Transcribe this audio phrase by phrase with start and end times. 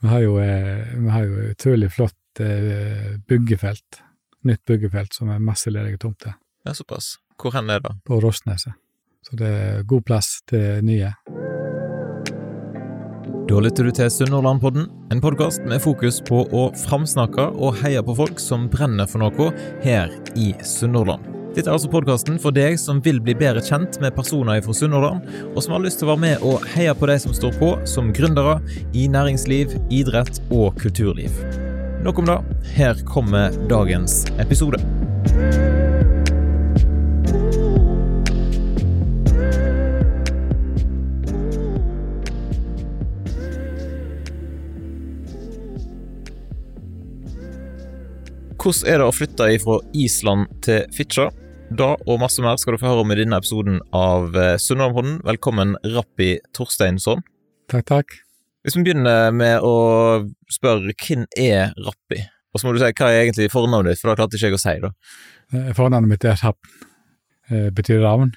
[0.00, 4.00] Vi har jo, eh, vi har jo utrolig flott eh, byggefelt.
[4.44, 6.34] Nytt byggefelt som er masse ledige tomter
[6.64, 7.18] Ja, såpass.
[7.40, 7.92] Hvor hen er det?
[8.04, 8.72] på Rosneset.
[9.28, 11.12] Så det er god plass til nye.
[13.50, 18.14] Da lytter du til Sunnhordlandpodden, en podkast med fokus på å framsnakke og heie på
[18.16, 19.50] folk som brenner for noe
[19.82, 21.39] her i Sunnhordland.
[21.50, 25.24] Dette er altså podkasten for deg som vil bli bedre kjent med personer fra Sunnhordland,
[25.50, 27.72] og som har lyst til å være med og heie på de som står på
[27.90, 28.60] som gründere
[28.94, 31.34] i næringsliv, idrett og kulturliv.
[32.06, 32.38] Nok om det.
[32.76, 34.78] Her kommer dagens episode.
[48.60, 51.39] Hvordan er det å flytte fra Island til Fitjar?
[51.70, 55.20] Da og masse mer skal du få høre om i denne episoden av eh, Sunnmørpodden.
[55.26, 57.22] Velkommen, Rappi Torsteinsson.
[57.70, 58.16] Takk, takk.
[58.66, 59.74] Hvis vi begynner med å
[60.50, 62.18] spørre hvem er Rappi?
[62.50, 64.58] Og så må du si hva er egentlig fornavnet ditt, for det klarte ikke jeg
[64.58, 64.74] å si.
[64.82, 64.90] da.
[65.54, 66.72] Eh, Fornavnet mitt er Rapp.
[67.50, 68.34] Eh, betyr ravn.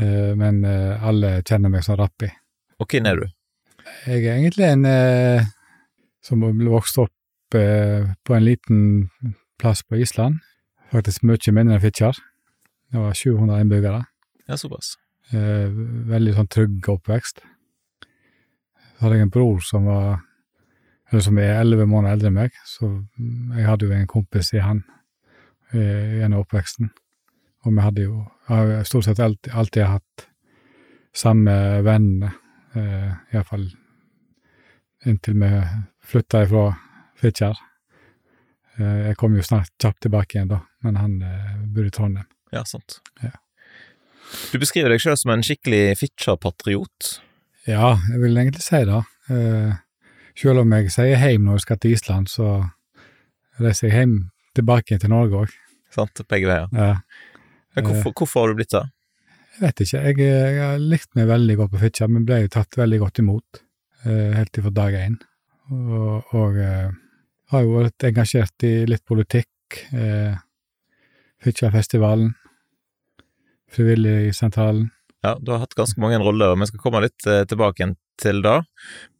[0.00, 2.28] Men alle kjenner meg som Rappi.
[2.80, 3.24] Og hvem er du?
[4.06, 4.86] Jeg er egentlig en
[6.24, 7.12] som ble vokst opp
[7.52, 9.10] på en liten
[9.60, 10.38] plass på Island.
[10.94, 12.16] Faktisk mye mindre enn Fitjar.
[12.90, 14.04] Det var 700 innbyggere.
[14.48, 14.96] Ja, såpass.
[15.30, 15.70] Eh,
[16.10, 17.42] veldig sånn trygg oppvekst.
[18.00, 20.18] Så hadde jeg en bror som var
[21.10, 22.86] eller som er elleve måneder eldre enn meg, så
[23.18, 24.84] jeg hadde jo en kompis i han
[25.74, 26.92] gjennom oppveksten.
[27.66, 28.12] Og vi hadde jo
[28.50, 30.26] jeg har stort sett alltid, alltid hatt
[31.14, 31.52] samme
[31.86, 32.32] vennene,
[32.74, 33.68] eh, iallfall
[35.06, 35.50] inntil vi
[36.02, 36.64] flytta ifra
[37.20, 37.58] Fitjar.
[38.78, 42.26] Eh, jeg kom jo snart kjapt tilbake igjen, da, men han eh, bodde i Trondheim.
[42.54, 43.00] Ja, sant.
[43.22, 43.34] Ja.
[44.52, 47.14] Du beskriver deg sjøl som en skikkelig Fitjar-patriot.
[47.68, 49.00] Ja, jeg vil egentlig si det.
[49.30, 49.72] Eh,
[50.38, 52.52] selv om jeg sier heim når jeg skal til Island, så
[53.60, 54.14] reiser jeg hjem
[54.56, 55.58] tilbake til Norge òg.
[55.94, 56.22] Sant?
[56.30, 56.70] Begge veier.
[56.74, 58.86] Ja, hvorfor, hvorfor har du blitt det?
[59.60, 60.18] jeg vet ikke, jeg,
[60.56, 63.58] jeg har likt meg veldig godt på Fitjar, men ble jo tatt veldig godt imot
[64.08, 65.18] eh, helt fra dag én.
[65.68, 66.86] Og, og eh,
[67.52, 69.82] har jo vært engasjert i litt politikk.
[69.92, 70.38] Eh,
[71.44, 72.32] Fitjarfestivalen,
[73.70, 74.88] Frivilligsentralen.
[75.22, 78.40] Ja, du har hatt ganske mange roller, og vi skal komme litt eh, tilbake til
[78.44, 78.56] det.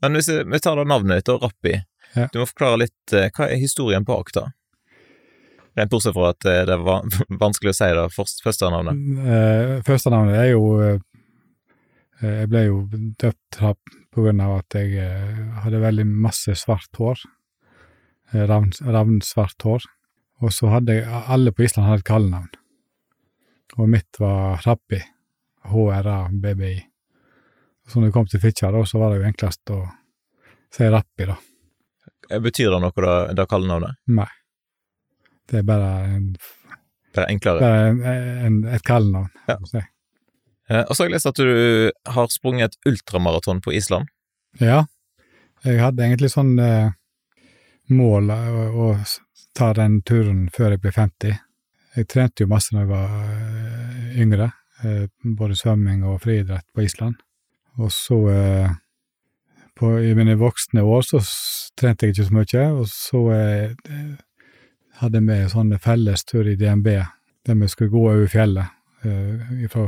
[0.01, 1.77] Men hvis vi tar da navnet ditt, og Rappi.
[2.17, 2.27] Ja.
[2.33, 4.47] Du må forklare litt eh, hva er historien bak det?
[5.79, 7.05] Rent bortsett fra at eh, det var
[7.45, 9.05] vanskelig å si det først, første navnet.
[9.37, 10.99] Eh, første navnet er jo eh,
[12.21, 12.81] Jeg ble jo
[13.21, 17.23] døpt på grunn av at jeg eh, hadde veldig masse svart hår.
[18.33, 19.87] Eh, ravn, ravnsvart hår.
[20.41, 22.51] Og så hadde jeg Alle på Island hadde et kallenavn.
[23.79, 24.99] Og mitt var Rappi.
[25.71, 26.79] H-R-A-B-B-I.
[27.89, 29.81] Så når det kom til Fitjar, da, så var det jo enklest å
[30.75, 31.37] si Rappi, da.
[32.31, 33.99] Eh, Betyr det noe, da, det kallenavnet?
[34.15, 34.29] Nei.
[35.51, 36.29] Det er bare, en,
[37.15, 37.61] Det er enklere.
[37.65, 38.03] bare en,
[38.47, 39.31] en, et kallenavn.
[39.51, 39.57] Ja.
[39.67, 39.83] si.
[40.71, 44.07] Eh, Og så har jeg lest at du har sprunget et ultramaraton på Island.
[44.63, 44.85] Ja,
[45.67, 46.93] jeg hadde egentlig sånn eh,
[47.91, 48.39] mål å,
[48.71, 48.87] å
[49.59, 51.35] ta den turen før jeg ble 50.
[51.97, 54.51] Jeg trente jo masse da jeg var eh, yngre,
[54.85, 55.07] eh,
[55.37, 57.17] både svømming og friidrett på Island.
[57.83, 58.71] Og så, eh,
[59.75, 61.23] på, i mine voksne år, så
[61.79, 63.23] trente jeg ikke så mye, og så
[65.01, 66.91] hadde vi sånn fellestur i DNB,
[67.49, 68.77] der vi skulle gå over fjellet,
[69.73, 69.87] fra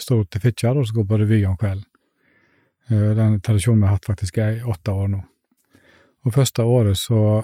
[0.00, 1.84] Stord til Fitjar, og så gå på revy om kvelden.
[2.88, 5.20] Den tradisjonen vi har hatt faktisk i åtte år nå.
[6.24, 7.42] Og første året så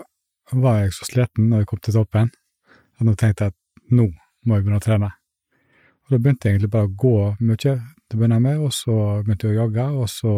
[0.57, 2.33] var jeg så sliten når jeg kom til toppen,
[2.97, 4.09] at nå tenkte jeg at nå
[4.45, 5.11] må jeg begynne å trene.
[6.05, 8.97] Og da begynte jeg egentlig bare å gå mye til å begynne med, og så
[9.25, 10.35] begynte jeg å jogge, og så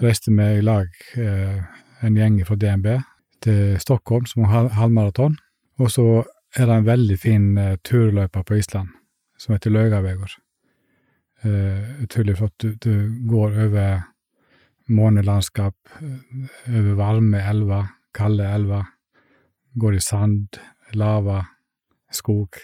[0.00, 1.62] reiste vi i lag, eh,
[2.04, 2.92] en gjeng fra DNB,
[3.40, 5.38] til Stockholm som har halvmaraton.
[5.80, 6.06] Og så
[6.56, 8.92] er det en veldig fin eh, turløype på Island
[9.40, 10.32] som heter Løgavegur.
[11.42, 12.56] Eh, utrolig flott.
[12.60, 14.02] Du, du går over
[14.92, 18.84] månelandskap, eh, over varme elver, kalde elver.
[19.80, 20.60] Går i sand,
[20.92, 21.44] lava,
[22.14, 22.58] skog.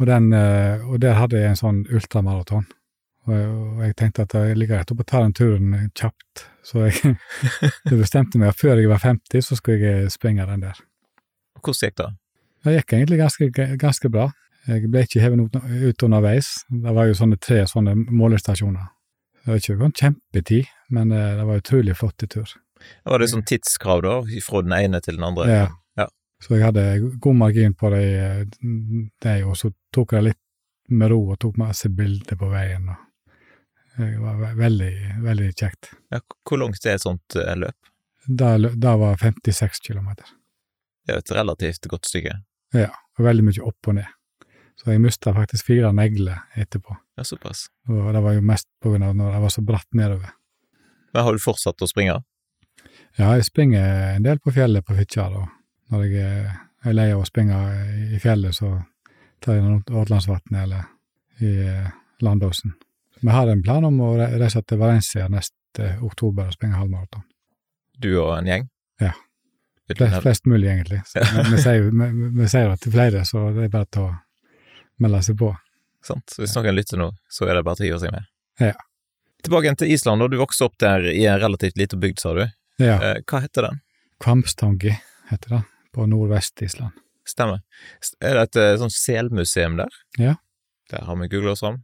[0.00, 2.64] Og, den, eh, og der hadde jeg en sånn ultramaraton.
[3.26, 3.32] Og,
[3.80, 6.46] jeg- tenkte at jeg ligger rett oppe og tar den turen kjapt.
[6.64, 7.16] Så jeg,
[7.88, 10.80] jeg bestemte meg at før jeg var 50, så skulle jeg springe den der.
[11.60, 12.10] Hvordan gikk det?
[12.64, 13.48] Det gikk egentlig ganske,
[13.80, 14.30] ganske bra.
[14.66, 16.64] Jeg ble ikke hevet ut, underveis.
[16.72, 18.86] Det var jo sånne tre sånne målestasjoner.
[19.44, 22.54] Det var ikke sånn kjempetid, men eh, det var utrolig flott tur.
[23.04, 24.14] Var det sånn tidskrav, da,
[24.44, 25.48] fra den ene til den andre?
[25.48, 25.66] Ja.
[26.44, 26.84] Så jeg hadde
[27.24, 28.04] god margin på det,
[29.24, 30.40] det og så tok jeg det litt
[30.92, 32.90] med ro og tok masse bilder på veien.
[33.96, 34.94] Det var veldig,
[35.24, 35.94] veldig kjekt.
[36.12, 37.92] Ja, hvor langt er et sånt eh, løp?
[38.26, 40.28] Det, var 56 kilometer.
[41.04, 42.36] Det er jo et relativt godt stykke.
[42.76, 44.44] Ja, og veldig mye opp og ned.
[44.80, 46.96] Så jeg mista faktisk fire negler etterpå.
[47.16, 47.68] Ja, såpass.
[47.88, 50.32] Og det var jo mest på grunn av når det var så bratt nedover.
[51.14, 52.18] Men har du fortsatt å springe?
[53.14, 55.46] Ja, jeg springer en del på fjellet på Fitjar, og
[55.92, 57.56] når jeg er- lei av å springe
[58.14, 58.82] i fjellet, så
[59.40, 60.82] tar jeg rundt Ådlandsvatnet eller
[61.40, 61.86] i eh,
[62.20, 62.74] Landåsen.
[63.22, 67.22] Vi har en plan om å reise til Valencia neste oktober og springe halvmaraton.
[67.98, 68.68] Du og en gjeng?
[69.00, 69.12] Ja.
[69.96, 71.00] Flest, flest mulig, egentlig.
[71.14, 74.14] Vi, sier, vi, vi sier det til flere, så det er bare til å
[75.04, 75.50] melde seg på.
[76.04, 76.28] Sant?
[76.32, 78.28] Så hvis noen lytter nå, så er det bare til å hive seg med.
[78.60, 78.72] Ja.
[79.44, 82.44] Tilbake til Island, og du vokste opp der i en relativt liten bygd, sa du.
[82.80, 83.80] Ja, Eh, hva heter den?
[84.24, 84.94] Kvamstangi
[85.30, 85.62] heter det,
[85.94, 86.96] på nordvest-Island.
[87.28, 87.62] Stemmer.
[88.20, 89.94] Er det et sånn sånt selmuseum der?
[90.20, 90.34] Ja.
[90.92, 91.80] Der har vi googla oss fram.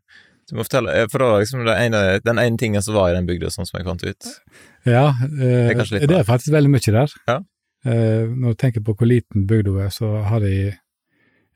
[0.50, 3.12] Du må fortelle, eh, for det var liksom det ene, den ene tingen som var
[3.12, 4.30] i den bygda, sånn som jeg fant ut.
[4.88, 7.14] Ja, er eh, det, er det er faktisk veldig mye der.
[7.30, 7.36] Ja.
[7.86, 10.72] Eh, når du tenker på hvor liten bygda er, så har de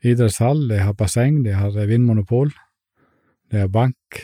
[0.05, 2.53] idrettshall, de har basseng, de har vindmonopol,
[3.51, 4.21] de har bank,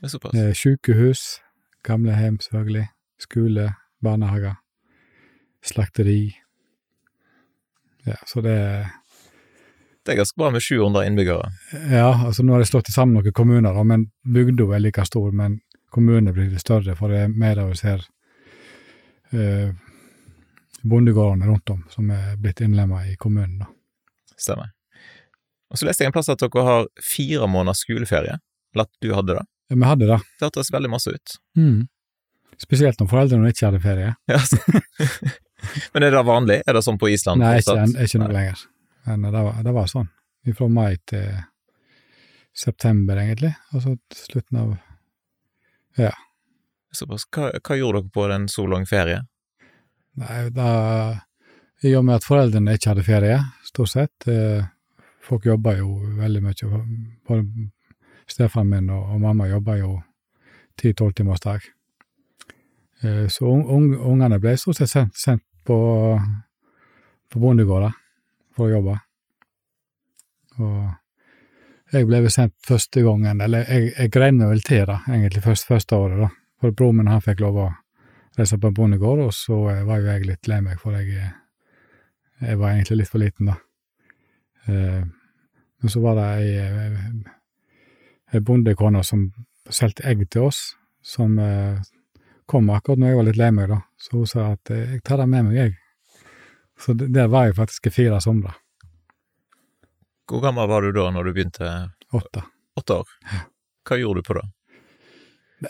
[0.00, 0.58] Det er såpass.
[0.58, 1.22] sykehus,
[1.84, 2.88] gamlehjem selvfølgelig,
[3.20, 3.68] skole,
[4.02, 4.56] barnehager,
[5.64, 6.34] slakteri.
[8.04, 8.58] Ja, så det
[10.04, 11.46] Det er ganske bra med 700 innbyggere.
[11.90, 15.30] Ja, altså nå har de slått sammen noen kommuner, da, men bygda er like stor,
[15.32, 15.60] men
[15.94, 18.02] kommunene blir litt større, for det er mer av oss her
[19.32, 19.72] eh,
[20.84, 23.62] bondegårdene rundt om som er blitt innlemma i kommunen.
[23.62, 23.70] da.
[24.36, 24.74] Stemmer.
[25.72, 28.36] Og så leste jeg en plass at dere har fire måneders skoleferie.
[28.74, 29.46] Eller at du hadde det.
[29.72, 30.20] Ja, Vi hadde det.
[30.38, 31.36] Det hørtes veldig masse ut.
[31.56, 31.86] Mm.
[32.60, 34.12] Spesielt når foreldrene ikke hadde ferie.
[34.30, 34.42] Ja.
[35.94, 36.60] Men er det vanlig?
[36.66, 37.42] Er det sånn på Island?
[37.42, 38.06] Nei, ikke, fortsatt?
[38.06, 38.36] ikke noe Nei.
[38.38, 38.64] lenger.
[39.10, 40.08] Men det var, det var sånn.
[40.54, 41.28] Fra mai til
[42.54, 43.52] september, egentlig.
[43.72, 44.74] Altså slutten av
[46.94, 47.26] Såpass.
[47.34, 49.22] Hva, hva gjorde dere på en så lang ferie?
[50.20, 50.68] Nei, da
[51.84, 54.62] I og med at foreldrene ikke hadde ferie, stort sett eh,
[55.24, 56.82] Folk jobba jo veldig mye.
[57.24, 57.68] Både
[58.28, 59.94] stefaren min og, og mamma jobba jo
[60.76, 61.64] ti-tolvtimersdag.
[61.64, 61.72] timers dag.
[63.04, 65.76] Eh, så un, un, ungene ble stort sett sendt, sendt på,
[67.32, 67.94] på bondegårder
[68.54, 68.98] for å jobbe.
[70.62, 75.42] Og jeg ble sendt første gangen, eller jeg, jeg greide meg vel til det, egentlig,
[75.44, 76.30] først, første året, da.
[76.62, 77.68] For broren min han fikk lov å
[78.38, 81.28] reise på en bondegård, og så var jo jeg litt lei meg, for jeg,
[82.40, 83.58] jeg var egentlig litt for liten da.
[84.66, 85.04] Eh,
[85.84, 87.24] Men så var det ei,
[88.32, 89.26] ei bondekone som
[89.68, 90.60] solgte egg til oss,
[91.04, 91.76] som eh,
[92.46, 93.80] kom akkurat når jeg var litt lei meg, da.
[94.00, 95.76] Så hun sa at eh, 'jeg tar det med meg, jeg'.
[96.78, 98.54] Så det- der var jeg faktisk i fire somre.
[100.26, 101.92] Hvor gammel var du da når du begynte?
[102.12, 102.42] Åtte.
[102.76, 103.08] Åtte år?
[103.84, 104.48] Hva gjorde du på det?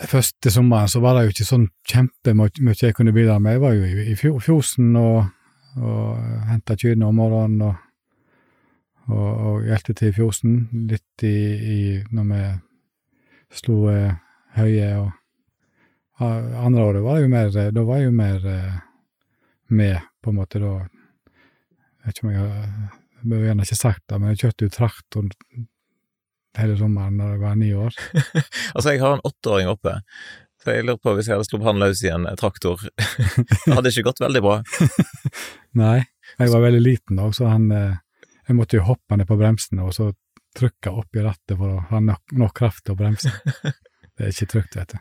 [0.09, 3.53] Første sommeren så var det jo ikke sånn kjempemye jeg kunne bidra med.
[3.53, 5.27] Jeg var jo i, fjosen og,
[5.77, 6.19] og
[6.49, 7.77] henta kyrne om morgenen og,
[9.09, 10.55] og, og hjalp til i fjosen.
[10.91, 11.35] Litt i,
[11.75, 12.43] i når vi
[13.55, 14.15] slo eh,
[14.57, 15.13] høye og
[16.23, 18.75] Andre året var jeg jo mer Da var jeg jo mer eh,
[19.75, 20.75] med, på en måte, da.
[20.85, 22.67] Jeg vet ikke om jeg har
[23.25, 25.31] Jeg gjerne ikke sagt det, men jeg kjørte jo traktor
[26.55, 27.95] hele sommeren da jeg var ni år.
[28.75, 29.97] Altså, jeg har en åtteåring oppe,
[30.63, 32.85] så jeg lurer på hvis jeg hadde sluppet han løs i en traktor
[33.65, 34.59] Det hadde ikke gått veldig bra.
[35.83, 35.97] Nei,
[36.39, 37.97] jeg var veldig liten da, så han eh,
[38.45, 40.13] Jeg måtte jo hoppe ned på bremsene og så
[40.55, 43.33] trykke opp i rattet for å ha nok, nok kraft til å bremse.
[43.65, 45.01] Det er ikke trygt, vet du.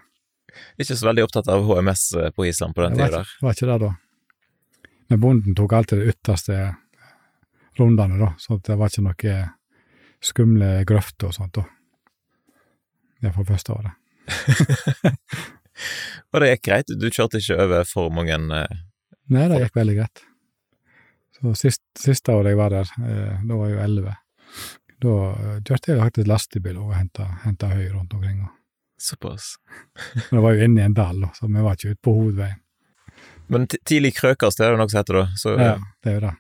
[0.77, 2.05] Ikke så veldig opptatt av HMS
[2.36, 3.36] på Island på den tida der.
[3.41, 3.91] var ikke det da.
[5.12, 6.60] Men bonden tok alltid de ytterste
[7.77, 9.38] rundene, da, så det var ikke noe
[10.24, 11.65] skumle grøfter og sånt da.
[13.24, 14.00] Det var første året.
[16.33, 18.81] Og det gikk greit, du kjørte ikke over for mange eh,
[19.33, 20.24] Nei, det gikk veldig greit.
[21.33, 24.15] Så sist, siste året jeg var der, eh, da var jeg jo elleve,
[25.03, 28.43] da eh, kjørte jeg faktisk lastebil og henta høy rundt omkring.
[28.45, 28.51] Og.
[29.03, 29.55] Såpass.
[30.29, 32.60] Men det var jo inne i en dal, så vi var ikke ute på hovedveien.
[33.51, 35.24] Men tidlig krøkast, det er det noe som heter da.
[35.38, 36.33] Så, Ja, det er jo det.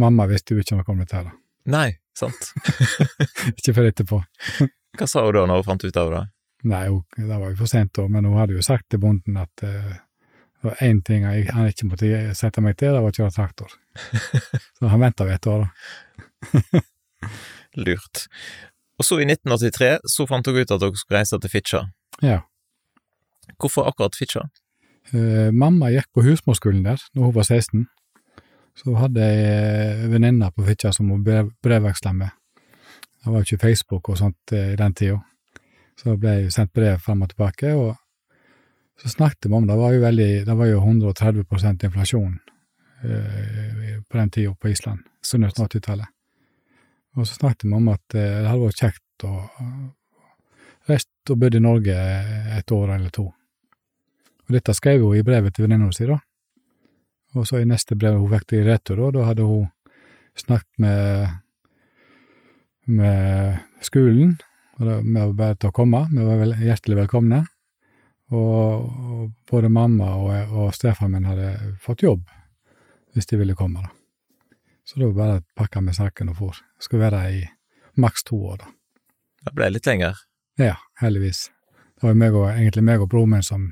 [0.00, 1.34] Mamma visste jo ikke noe om dette her, da.
[1.70, 2.52] Nei, sant.
[3.58, 4.22] Ikke før etterpå.
[4.96, 6.22] Hva sa hun da når hun fant ut av det?
[6.72, 9.36] Nei, hun, det var jo for sent da, men hun hadde jo sagt til bonden
[9.40, 9.92] at uh,
[10.60, 13.36] det var én ting jeg, han ikke måtte sette meg til, det var å kjøre
[13.36, 13.76] traktor.
[14.80, 16.82] Så han venta et år, da.
[17.76, 18.26] Lurt.
[19.00, 21.86] Og så i 1983 så fant dere ut at dere skulle reise til Fitjar.
[22.20, 22.42] Ja.
[23.56, 24.50] Hvorfor akkurat Fitjar?
[25.14, 27.86] Eh, mamma gikk på husmorskolen der når hun var 16.
[28.76, 32.36] Så hadde jeg venninner venninne på Fitjar som hun brev, brevveksla med.
[33.24, 35.16] Det var jo ikke Facebook og sånt eh, i den tida.
[35.96, 37.96] Så ble jeg sendt brev frem og tilbake, og
[39.00, 42.38] Så snakket vi om det var jo veldig Det var jo 130 inflasjon
[43.04, 46.06] eh, på den tida på Island, så 1980-tallet.
[47.18, 49.34] Og så snakket vi om at eh, det hadde vært kjekt å
[50.88, 51.96] reist og bodd i Norge
[52.56, 53.28] et år eller to.
[54.48, 56.18] Og dette skrev hun i brevet til venninna si, da.
[57.38, 59.68] Og så i neste brev hun fikk i retur, da, da hadde hun
[60.38, 61.36] snakket med,
[62.90, 64.34] med skolen,
[64.80, 67.44] og da, med å bare til å komme, vi var vel, hjertelig velkomne.
[68.30, 71.50] Og, og både mamma og, og stefaren min hadde
[71.82, 72.22] fått jobb
[73.10, 73.99] hvis de ville komme, da.
[74.90, 76.56] Så da bare pakka vi saken og for.
[76.82, 77.44] Skulle være i
[78.02, 78.70] maks to år, da.
[79.46, 80.18] Det ble litt lenger.
[80.58, 81.44] Ja, heldigvis.
[81.94, 83.68] Det var meg og, egentlig meg og broren min som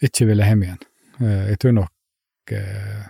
[0.00, 0.80] ikke ville hjem igjen.
[1.20, 3.04] Eh, Jeg tror nok eh,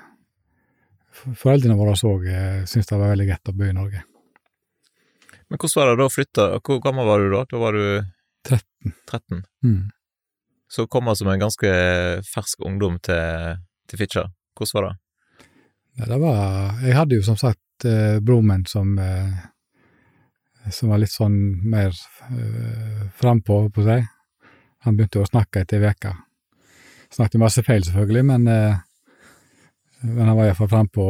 [1.38, 4.02] foreldrene våre òg eh, syntes det var veldig greit å bo i Norge.
[5.48, 6.48] Men hvordan var det da å flytte?
[6.66, 7.44] Hvor gammel var du da?
[7.46, 7.84] Da var du
[8.48, 8.96] 13.
[9.06, 9.44] 13.
[9.64, 9.82] Mm.
[10.68, 11.70] Så kom som en ganske
[12.26, 14.32] fersk ungdom til, til Fitjar.
[14.58, 14.96] Hvordan var det?
[15.98, 19.38] Ja, det var Jeg hadde jo som sagt eh, broren min som eh,
[20.72, 21.36] som var litt sånn
[21.68, 21.94] mer
[22.28, 23.98] eh, frampå, på å si.
[24.86, 26.14] Han begynte å snakke etter ei uke.
[27.14, 28.76] Snakket masse feil, selvfølgelig, men, eh,
[30.04, 31.06] men han var iallfall frampå,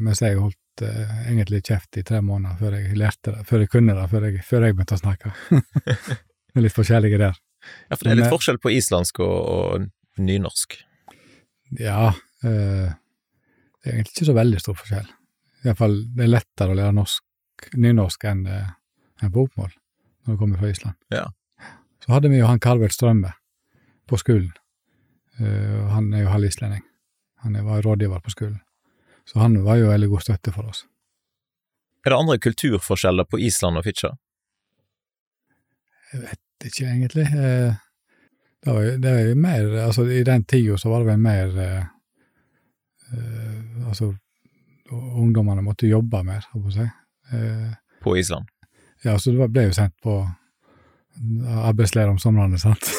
[0.00, 3.72] mens jeg holdt eh, egentlig kjeft i tre måneder før jeg lærte det, før jeg
[3.72, 5.34] kunne det, før jeg, før jeg begynte å snakke.
[6.52, 7.36] Det er litt forskjellige der.
[7.88, 10.74] Ja, for det er litt Men, eh, forskjell på islandsk og, og nynorsk.
[11.80, 12.10] Ja,
[12.44, 12.90] eh,
[13.82, 15.10] det er egentlig ikke så veldig stor forskjell.
[15.66, 17.24] Iallfall det er lettere å lære norsk,
[17.78, 18.70] nynorsk enn en
[19.22, 20.98] enn bokmål når du kommer fra Island.
[21.14, 21.28] Ja.
[22.02, 23.32] Så hadde vi jo han Karvel Strømme
[24.10, 24.50] på skolen.
[25.40, 26.82] Uh, han er jo halvislending.
[27.42, 28.60] Han var rådgiver på skolen.
[29.26, 30.84] Så han var jo veldig god støtte for oss.
[32.02, 34.16] Er det andre kulturforskjeller på Island og Fitjar?
[36.12, 37.26] Jeg vet ikke egentlig.
[37.30, 37.78] Uh,
[38.62, 41.22] det, var jo, det var jo mer Altså, i den tida så var det vel
[41.22, 41.91] mer eh, eh,
[43.92, 44.10] Altså,
[44.92, 46.88] ungdommene måtte jobbe mer, holdt på å si.
[47.36, 47.70] Eh,
[48.02, 48.48] På Island?
[49.04, 50.14] ja, så det ble jo sendt på
[51.66, 52.88] arbeidsleir om somrene, sant.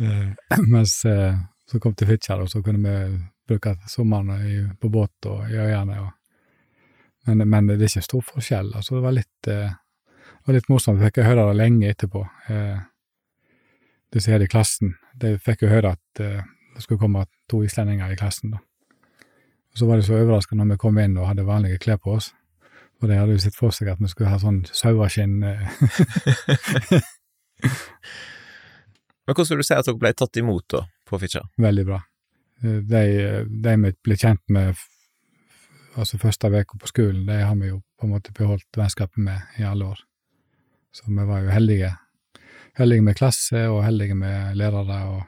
[0.00, 1.34] Eh, Mens eh,
[1.68, 4.30] så kom til Fitjar, og så kunne vi bruke sommeren
[4.80, 5.98] på båt og i øyene.
[6.00, 6.08] Og,
[7.28, 8.70] men, men det er ikke stor forskjell.
[8.72, 9.58] Altså, det var litt, det
[10.48, 10.96] var litt morsomt.
[10.96, 12.24] Vi fikk høre det lenge etterpå.
[12.48, 12.80] Eh,
[14.16, 18.16] som her i klassen, de fikk jo høre at det skulle komme to islendinger i
[18.16, 18.56] klassen.
[18.56, 18.64] da.
[19.72, 22.16] Og Så var det så overraskende når vi kom inn og hadde vanlige klær på
[22.18, 22.32] oss.
[23.00, 25.62] For de hadde jo sett for seg at vi skulle ha sånn saueskinn eh,
[29.26, 31.44] Men hvordan vil du si at dere ble tatt imot da, på Fitjar?
[31.62, 32.00] veldig bra.
[32.62, 33.02] Eh, De,
[33.64, 34.74] de vi ble kjent med
[35.96, 39.58] altså første uka på skolen, de har vi jo på en måte beholdt vennskapet med
[39.60, 40.00] i alle år.
[40.92, 41.92] Så vi var jo heldige.
[42.78, 45.22] Heldige med klasse, og heldige med lærere, og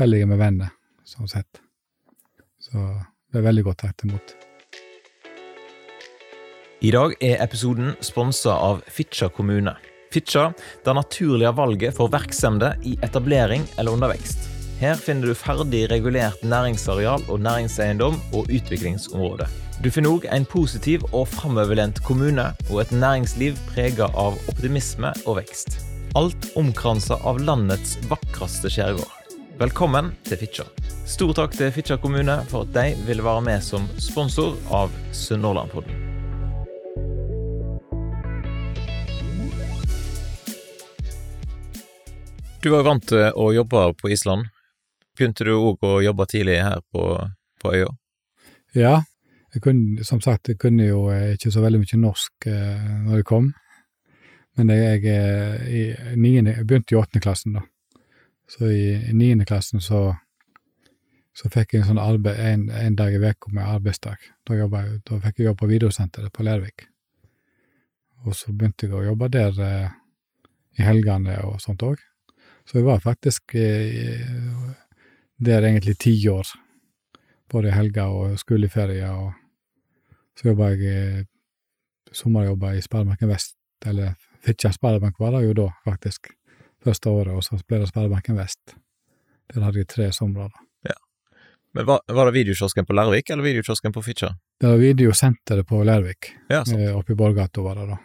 [0.00, 0.70] heldige med venner,
[1.04, 1.60] sånn sett.
[2.62, 2.78] Så
[3.38, 4.34] er veldig godt tatt imot.
[6.82, 9.76] I dag er episoden sponsa av Fitjar kommune.
[10.12, 10.50] Fitjar
[10.84, 14.48] det naturlige valget for virksomheter i etablering eller undervekst.
[14.82, 19.46] Her finner du ferdig regulert næringsareal og næringseiendom og utviklingsområde.
[19.78, 25.38] Du finner òg en positiv og framoverlent kommune og et næringsliv prega av optimisme og
[25.38, 25.78] vekst.
[26.18, 29.21] Alt omkransa av landets vakreste skjærgård.
[29.62, 30.70] Velkommen til Fitjar.
[31.06, 36.00] Stor takk til Fitjar kommune for at de ville være med som sponsor av Sunnhordlandpodden.
[42.58, 44.50] Du var vant til å jobbe på Island.
[45.14, 47.12] Begynte du òg å jobbe tidlig her på,
[47.62, 47.92] på øya?
[48.74, 48.96] Ja,
[49.54, 53.20] jeg kunne, som sagt, jeg kunne jo eh, ikke så veldig mye norsk eh, når
[53.20, 53.52] jeg kom.
[54.58, 57.68] Men jeg, jeg, eh, i niende, jeg begynte i åttende klassen, da.
[58.52, 60.02] Så i, i niende klassen så,
[61.32, 64.20] så fikk jeg en sånn arbeid, en, en dag i uka med arbeidsdag.
[64.44, 64.70] Da, jeg,
[65.08, 66.86] da fikk jeg jobb på videosenteret på Lervik.
[68.26, 69.94] Og så begynte jeg å jobbe der eh,
[70.78, 72.02] i helgene og sånt òg.
[72.68, 74.20] Så jeg var faktisk eh,
[75.42, 76.52] der egentlig ti år
[77.52, 79.32] både i helger og skoleferie, og
[80.38, 85.66] så jobba jeg i sommerjobba i Sparebanken Vest, eller Fitjar Sparebank var det jo da,
[85.84, 86.30] faktisk,
[86.84, 88.76] første året, og så ble det Sparebanken Vest.
[89.52, 90.66] Der hadde jeg tre somre, da.
[91.74, 94.34] Men var, var det videokiosken på Lærvik eller videokiosken på Fitjar?
[94.60, 97.96] Det var videosenteret på Lærvik, Ja, eh, oppe i Borggata var det da.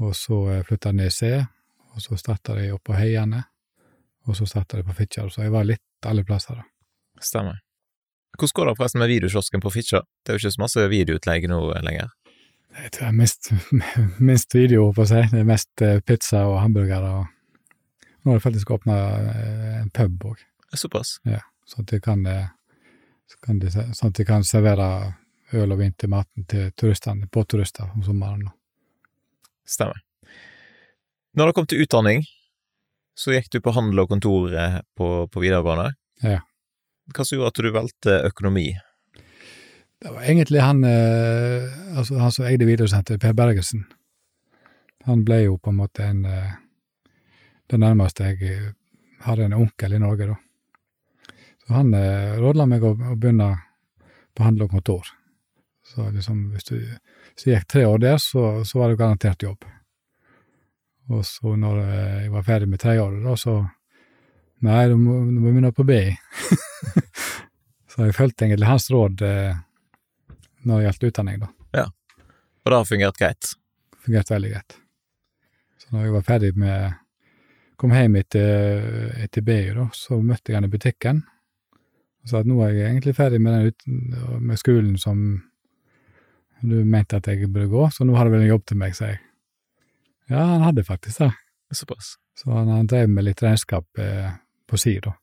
[0.00, 1.30] Og så eh, flytta jeg ned C,
[1.94, 3.44] og så starta jeg opp på Heiane,
[4.26, 6.66] og så starta jeg på Fitjar, så jeg var litt alle plasser, da.
[7.22, 7.62] Stemmer.
[8.38, 10.02] Hvordan går det forresten med videokiosken på Fitjar?
[10.24, 12.10] Det er jo ikke så masse videoutleie nå lenger.
[12.78, 13.52] Jeg tror det er minst,
[14.30, 15.22] minst video, på å si.
[15.30, 17.34] Det er mest eh, pizza og hamburgere og,
[18.22, 18.96] Nå har de faktisk åpna
[19.80, 20.42] en pub òg,
[20.74, 21.18] Såpass.
[21.68, 22.48] sånn at de kan, eh,
[23.42, 25.14] kan de, sånn at de kan servere
[25.52, 28.50] øl og vin til maten til turistene, båtturister om sommeren.
[29.68, 30.02] Stemmer.
[31.36, 32.24] Når det kom til utdanning,
[33.18, 35.92] så gikk du på handel og kontor eh, på, på videregående.
[36.22, 36.40] Ja.
[37.14, 38.68] Hva som gjorde at du valgte økonomi?
[39.98, 43.86] Det var egentlig han, eh, altså han som eide videosenteret, Per Bergersen.
[45.08, 46.52] Han ble jo på en måte en eh,
[47.68, 48.68] Det nærmeste jeg eh,
[49.24, 50.36] hadde en onkel i Norge, da.
[51.66, 53.50] Så han eh, rådla meg å, å begynne
[54.36, 55.10] på handel og kontor.
[55.88, 56.76] Så liksom, hvis du,
[57.36, 59.66] så gikk tre år der, så, så var det garantert jobb.
[61.08, 63.58] Og så når eh, jeg var ferdig med tredjeåret, da, så
[64.58, 65.96] Nei, du må, du må begynne på B.
[67.92, 69.60] så jeg fulgte egentlig hans råd eh,
[70.66, 71.50] når det gjaldt utdanning, da.
[72.64, 73.52] Og det har fungert greit.
[74.04, 74.74] Fungert veldig greit.
[75.78, 76.98] Så når jeg var ferdig med
[77.78, 81.22] Kom hjem etter, etter BU, da, så møtte jeg han i butikken.
[82.24, 85.20] Og sa at nå er jeg egentlig ferdig med, den med skolen som
[86.60, 88.96] du mente at jeg burde gå, så nå har du vel en jobb til meg,
[88.98, 89.20] sa jeg.
[90.28, 91.30] Ja, han hadde faktisk det.
[91.72, 92.16] Såpass.
[92.34, 94.30] Så han, han drev med litt regnskap eh,
[94.66, 95.14] på si, da.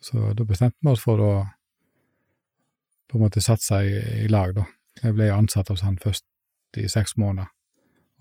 [0.00, 1.32] Så da bestemte vi oss for å
[3.10, 4.68] på en måte satse i, i lag, da.
[5.02, 6.26] Jeg ble ansatt hos han først
[6.78, 7.50] i seks måneder,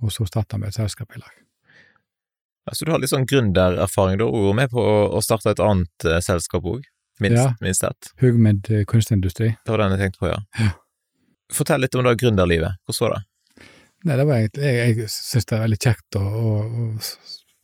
[0.01, 1.48] og så starta vi et selskap i lag.
[2.69, 6.05] Altså, du har litt sånn gründererfaring, da, og var med på å, starte et annet
[6.07, 6.85] uh, selskap òg.
[7.19, 7.49] Minst, Ja.
[7.59, 8.13] minst ett.
[8.21, 9.49] Hugmid eh, kunstindustri.
[9.65, 10.37] Det var den jeg tenkte på, ja.
[10.55, 10.69] Ja.
[11.51, 12.79] Fortell litt om det gründerlivet.
[12.87, 13.65] Hvordan var det?
[14.07, 16.85] Nei, det var egentlig, jeg, jeg syns det er veldig kjekt å, å, å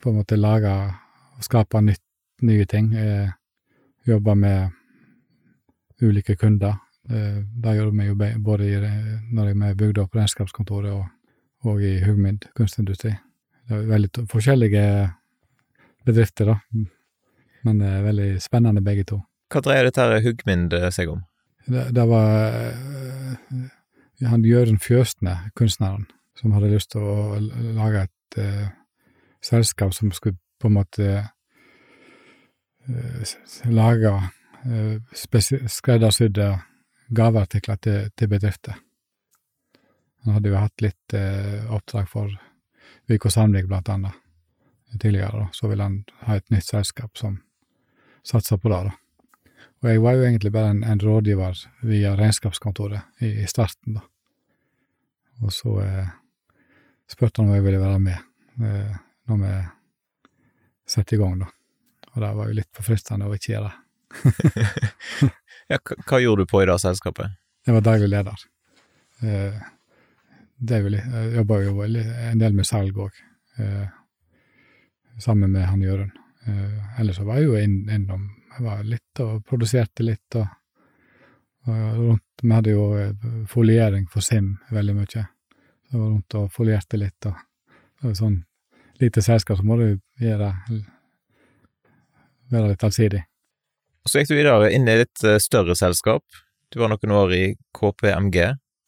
[0.03, 2.03] på en måte lage og skape nytt,
[2.43, 2.91] nye ting.
[2.99, 3.29] Eh,
[4.05, 4.75] jobbe med
[6.03, 6.75] ulike kunder.
[7.09, 8.75] Eh, det gjør vi jo både i,
[9.31, 11.07] når jeg vi bygda opp regnskapskontoret og,
[11.69, 13.15] og i Hugmid kunstindustri.
[13.65, 14.83] Det er veldig forskjellige
[16.05, 16.57] bedrifter, da,
[17.65, 19.17] men er veldig spennende begge to.
[19.49, 21.23] Hva dreier dette Hugmind eh, seg om?
[21.65, 22.29] Det, det var
[22.69, 23.69] uh,
[24.29, 26.05] han Jørund Fjøsne, kunstneren,
[26.37, 27.39] som hadde lyst til å
[27.79, 28.67] lage et uh,
[29.45, 31.07] selskap som skulle på en måte
[32.87, 34.11] eh, s- lage
[34.65, 36.47] eh, skreddersydde
[37.17, 38.77] gaveartikler til, til bedrifter.
[40.25, 42.31] Han hadde jo hatt litt eh, oppdrag for
[43.09, 44.13] Viggo Sandvik, blant annet,
[44.99, 45.47] tidligere, da.
[45.51, 47.41] så ville han ha et nytt selskap som
[48.25, 48.93] satser på det, da.
[49.83, 54.05] Og jeg var jo egentlig bare en, en rådgiver via regnskapskontoret i, i starten, da.
[55.43, 56.13] Og så eh,
[57.11, 58.15] spurte han om jeg ville være med
[58.63, 58.95] eh,
[59.27, 59.53] når vi
[60.95, 61.51] satte i gang, da.
[62.13, 63.81] Og det var jo litt forfriskende å ikke gjøre det.
[65.65, 67.33] Ja, hva, gjorde du på i det selskapet?
[67.65, 68.41] Jeg var daglig leder.
[69.25, 69.55] Eh,
[70.57, 73.11] det er jo jeg jobber jo en del med salg òg,
[73.59, 73.87] eh,
[75.19, 76.11] sammen med han Jørund.
[76.47, 80.45] Eh, ellers så var jeg jo inn, innom Jeg var litt og produserte litt og,
[81.67, 83.13] og rundt Vi hadde jo eh,
[83.51, 85.07] foliering for Sim veldig mye.
[85.11, 88.43] Så jeg var rundt og folierte litt og sånn
[89.01, 90.53] lite selskap, så må du gjøre
[92.51, 93.23] være litt allsidig.
[94.05, 96.23] Så gikk du videre inn i et eh, større selskap.
[96.71, 97.43] Du var noen år i
[97.75, 98.37] KPMG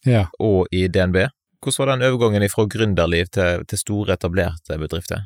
[0.06, 0.28] Ja.
[0.40, 1.26] og i DNB.
[1.64, 5.26] Hvordan var den overgangen fra gründerliv til, til store, etablerte bedrifter?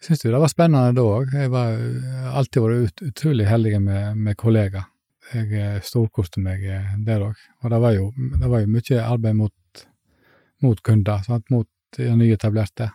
[0.00, 1.34] Jeg syns det var spennende da òg.
[1.36, 4.88] Jeg har alltid vært ut, utrolig heldig med, med kollegaer.
[5.30, 7.42] Jeg eh, storkoste meg eh, der òg.
[7.60, 9.84] Og det var jo, det var jo mye arbeid mot,
[10.64, 11.46] mot kunder, sant?
[11.52, 11.68] mot
[12.00, 12.88] nyetablerte.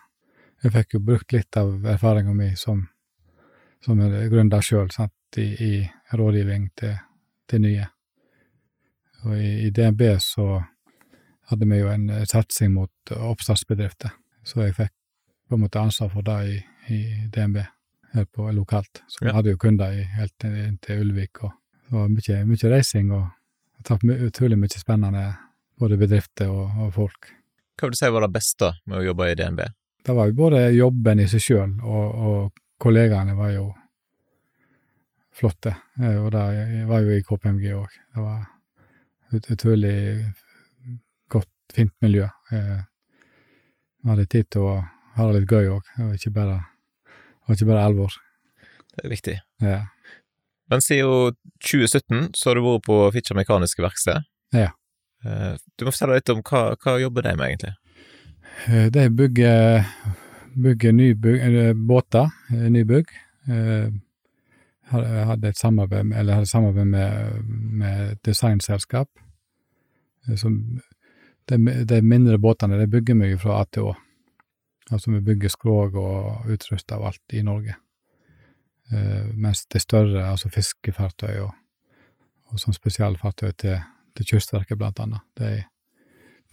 [0.64, 2.82] Jeg fikk jo brukt litt av erfaringa mi som,
[3.84, 4.90] som gründer sjøl,
[5.36, 5.72] i, i
[6.16, 6.96] rådgivning til,
[7.46, 7.86] til nye.
[9.24, 10.64] Og i, i DNB så
[11.50, 14.10] hadde vi jo en eh, satsing mot eh, oppstartsbedrifter,
[14.46, 14.92] så jeg fikk
[15.48, 16.56] på en måte ansvar for det i,
[16.94, 17.00] i
[17.34, 17.60] DNB
[18.14, 19.02] her på lokalt.
[19.08, 19.34] Så vi Ja.
[19.38, 21.52] hadde jo kunder i, helt inn til Ulvik, og
[21.86, 23.26] det var mye, mye reising, og
[23.86, 25.24] traff utrolig mye spennende
[25.78, 27.30] både bedrifter og, og folk.
[27.76, 29.60] Hva vil du si var det beste med å jobbe i DNB?
[30.06, 33.66] Det var jo både jobben i seg sjøl, og, og kollegaene var jo
[35.36, 35.74] flotte.
[36.00, 37.96] Eh, Og det var jo i KPMG òg.
[38.14, 38.46] Det var
[39.52, 39.96] utrolig
[41.74, 42.28] fint miljø.
[42.52, 42.82] Eh,
[44.04, 44.74] Vi hadde tid til å
[45.16, 45.82] ha det litt gøy òg.
[45.98, 46.60] og ikke bare,
[47.50, 48.12] ikke bare alvor.
[48.96, 49.38] Det er viktig.
[49.60, 49.80] Ja.
[50.70, 54.22] Men siden 2017 så har du vært på Fitjar Mekaniske Verksted.
[54.52, 54.70] Ja.
[55.24, 57.74] Eh, Du må fortelle litt om hva, hva jobber de med, egentlig?
[58.68, 59.84] Eh, De bygger,
[60.56, 63.06] bygger nybygg, båter, nybygg.
[64.90, 69.08] Hadde et samarbeid, eller hadde samarbeid med, med et designselskap.
[70.38, 70.80] Som,
[71.48, 73.94] de, de mindre båtene de bygger mye fra A til Å.
[74.90, 77.76] Altså vi bygger skrog og utruster av alt i Norge.
[78.92, 81.54] Uh, mens det større, altså fiskefartøy og,
[82.52, 83.80] og sånn spesialfartøy til,
[84.14, 85.64] til Kystverket, blant annet, de,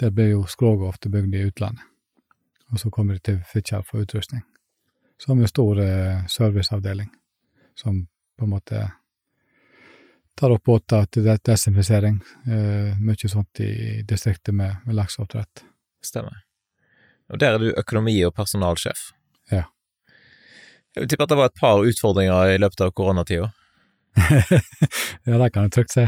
[0.01, 1.85] der blir jo skroget ofte bygd i utlandet.
[2.73, 4.41] Og så kommer de til Fitjar for utrustning.
[5.21, 7.11] Så har vi en stor uh, serviceavdeling
[7.77, 8.01] som
[8.37, 8.81] på en måte
[10.39, 12.21] tar opp båter til de- desinfisering.
[12.47, 15.63] Eh, mye sånt i distriktet med, med lakseoppdrett.
[16.03, 16.41] Stemmer.
[17.31, 19.11] Og der er du økonomi- og personalsjef.
[19.51, 19.63] Ja.
[20.93, 23.51] Jeg vil tippe at det var et par utfordringer i løpet av koronatida.
[25.25, 26.03] ja, det kan jeg trygt si.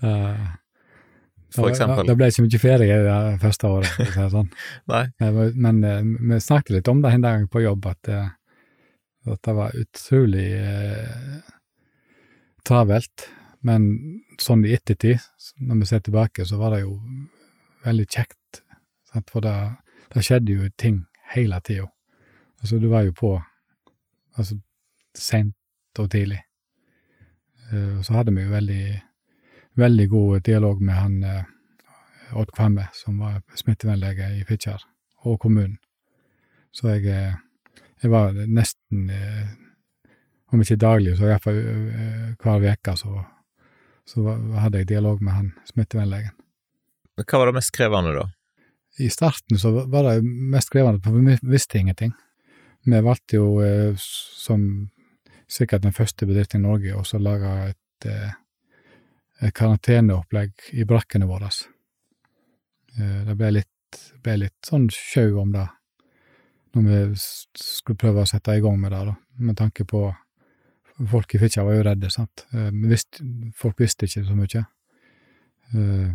[0.00, 0.10] Det,
[1.54, 2.04] For eksempel.
[2.06, 4.50] Det ble ikke mye ferie det første året, for å si det sånn.
[4.92, 5.04] Nei?
[5.56, 8.28] Men eh, vi snakket litt om det en dag på jobb, at, eh,
[9.30, 11.40] at det var utrolig eh,
[12.68, 13.28] travelt.
[13.66, 13.86] Men
[14.40, 15.20] sånn i ettertid,
[15.60, 16.96] når vi ser tilbake, så var det jo
[17.84, 18.62] veldig kjekt.
[19.12, 19.30] Sant?
[19.32, 19.54] For det,
[20.14, 21.02] det skjedde jo ting
[21.34, 21.88] hele tida.
[22.60, 23.34] Altså, du var jo på
[24.36, 24.58] altså,
[25.16, 26.40] seint og tidlig.
[27.70, 28.84] Eh, Og så hadde vi jo veldig,
[29.80, 31.44] veldig god dialog med han eh,
[32.32, 34.84] Odd Kvamme, som var smittevernlege i Fitjar,
[35.26, 35.78] og kommunen.
[36.72, 37.34] Så jeg, eh,
[38.02, 39.10] jeg var nesten,
[40.52, 41.58] om ikke daglig, så iallfall
[42.40, 43.24] hver uke, så,
[44.08, 44.24] så
[44.58, 46.34] hadde jeg dialog med han smittevernlegen.
[47.20, 48.26] Hva var det mest krevende, da?
[49.00, 52.12] I starten så var det mest krevende, for vi visste ingenting.
[52.84, 54.90] Vi valgte jo, eh, som
[55.50, 58.32] sikkert den første bedriften i Norge, å lage et, eh,
[59.42, 61.50] et karanteneopplegg i brakkene våre.
[62.98, 65.68] Eh, Det ble litt, ble litt sånn sjau om det,
[66.74, 67.14] når vi
[67.54, 70.14] skulle prøve å sette i gang med det, da, med tanke på
[71.08, 72.44] Folk i Fitjar var jo redde, sant.
[72.52, 72.96] Eh, vi
[73.56, 74.64] folk visste ikke så mye.
[75.74, 76.10] Eh,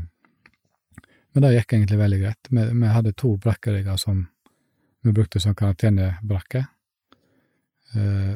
[1.36, 2.48] Men det gikk egentlig veldig greit.
[2.50, 4.21] Vi, vi hadde to brakkerigger som
[5.04, 6.63] vi brukte som karantenebrakker.
[7.95, 8.36] Eh,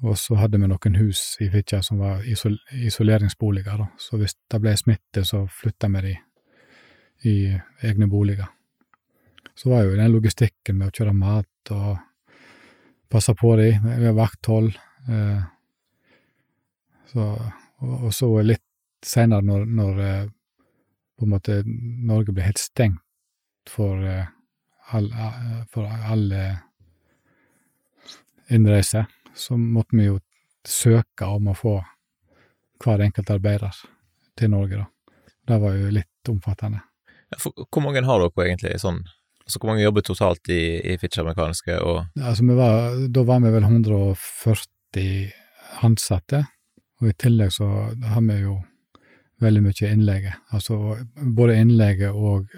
[0.00, 3.90] og så hadde vi noen hus i Fitjar som var isol isoleringsboliger, da.
[4.00, 6.14] Så hvis det ble smitte, så flytta vi de
[7.28, 7.34] i
[7.84, 8.48] egne boliger.
[9.54, 11.98] Så var jo den logistikken med å kjøre mat og
[13.12, 14.72] passe på de, vi vakthold.
[15.08, 15.42] Eh,
[17.12, 17.26] så,
[17.80, 18.66] og, og så litt
[19.04, 20.26] seinere, når, når eh,
[21.18, 24.28] på en måte Norge ble helt stengt for eh,
[24.96, 25.08] all,
[25.70, 26.44] for alle
[28.50, 30.18] innreise, så måtte vi jo
[30.66, 31.76] søke om å få
[32.80, 33.76] hver enkelt arbeider
[34.38, 35.14] til Norge, da.
[35.50, 36.82] Det var jo litt omfattende.
[37.30, 39.02] Ja, hvor mange har dere egentlig sånn?
[39.44, 43.52] Altså, Hvor mange jobber totalt i, i Fitjar Mekaniske, og Altså, var, da var vi
[43.54, 44.68] vel 140
[45.82, 46.44] ansatte,
[47.00, 47.66] og i tillegg så
[48.10, 48.58] har vi jo
[49.40, 50.34] veldig mye innleie.
[50.52, 52.50] Altså både innleie og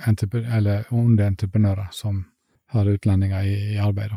[0.90, 2.24] underentreprenører som
[2.72, 4.16] har utlendinger i, i arbeid.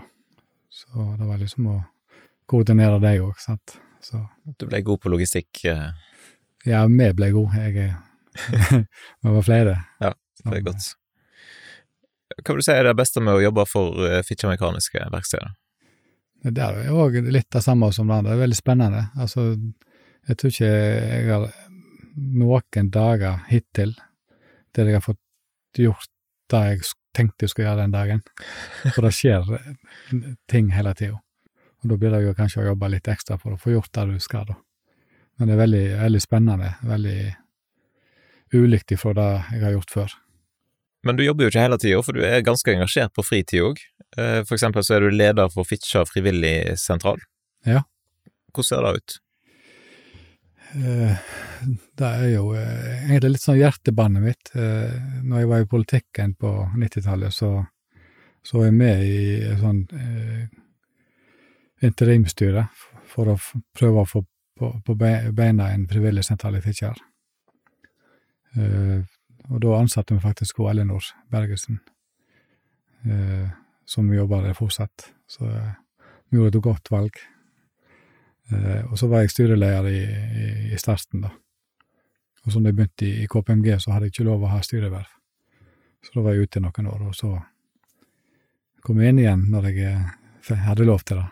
[0.69, 1.83] Så det var liksom å
[2.49, 3.77] koordinere det òg, sant.
[4.01, 4.21] Så
[4.59, 5.65] du ble god på logistikk?
[5.65, 5.91] eh,
[6.65, 7.61] ja, vi ble gode.
[7.61, 7.95] Jeg
[9.21, 9.75] Vi var flere.
[9.99, 10.95] Ja, Det er godt.
[12.35, 15.53] Hva vil du si er det beste med å jobbe for uh, Fitjar Mekaniske verksteder?
[16.45, 18.31] Det er jo litt det samme som det andre.
[18.31, 19.05] Det er veldig spennende.
[19.17, 19.45] Altså,
[20.29, 21.47] jeg tror ikke jeg har
[22.15, 23.95] noen dager hittil
[24.75, 26.11] der jeg har fått gjort
[26.51, 26.81] det jeg
[27.15, 28.21] tenkte jeg skulle gjøre den dagen.
[28.93, 29.47] For det skjer
[30.51, 31.21] ting hele tida.
[31.83, 34.05] Og da blir det jo kanskje å jobbe litt ekstra for å få gjort det
[34.09, 34.59] du skal, da.
[35.37, 36.69] Men det er veldig, veldig spennende.
[36.87, 37.19] Veldig
[38.55, 40.15] ulikt ifra det jeg har gjort før.
[41.05, 43.81] Men du jobber jo ikke hele tida, for du er ganske engasjert på fritid òg.
[44.15, 47.19] For eksempel så er du leder for Fitjar frivillig sentral.
[47.67, 47.81] Ja.
[48.53, 49.15] Hvordan ser det ut?
[50.75, 51.17] Eh,
[51.95, 54.51] Det er jo eh, egentlig litt sånn hjertebarnet mitt.
[54.55, 57.49] Eh, Når jeg var i politikken på 90-tallet, så,
[58.43, 60.45] så var jeg med i sånn eh,
[61.85, 62.67] interimstyre
[63.11, 63.37] for å
[63.75, 64.23] prøve å få
[64.55, 66.95] på, på beina en frivillig sentral i Fitjar.
[68.55, 69.01] Eh,
[69.51, 71.81] og da ansatte vi faktisk hun Ellinor Bergesen,
[73.03, 73.49] eh,
[73.85, 75.09] som jobber der fortsatt.
[75.29, 75.73] Så eh,
[76.29, 77.17] vi gjorde et godt valg.
[78.51, 81.33] Eh, og så var jeg styreleder i, i, i starten, da.
[82.45, 84.61] Og så da jeg begynte i, i KPMG, så hadde jeg ikke lov å ha
[84.61, 85.11] styreverv.
[86.05, 87.31] Så da var jeg ute noen år, og så
[88.85, 91.29] kom jeg inn igjen når jeg eh, hadde lov til det.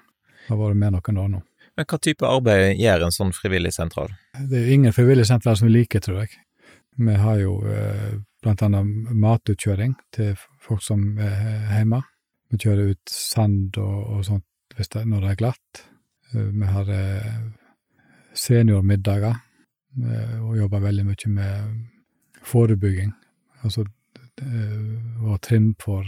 [0.47, 1.43] Har vært med noen år nå.
[1.73, 4.11] Men hva type arbeid gjør en sånn frivillig sentral?
[4.37, 6.33] Det er ingen frivillig sentral som vi liker, tror jeg.
[7.01, 12.03] Vi har jo eh, blant annet matutkjøring til folk som er hjemme.
[12.53, 15.81] Vi kjører ut sand og, og sånt hvis det, når det er glatt.
[16.33, 17.41] Eh, vi har eh,
[18.37, 21.73] seniormiddager eh, og jobber veldig mye med
[22.45, 23.13] forebygging.
[23.63, 23.87] Altså
[24.43, 26.07] og trim for,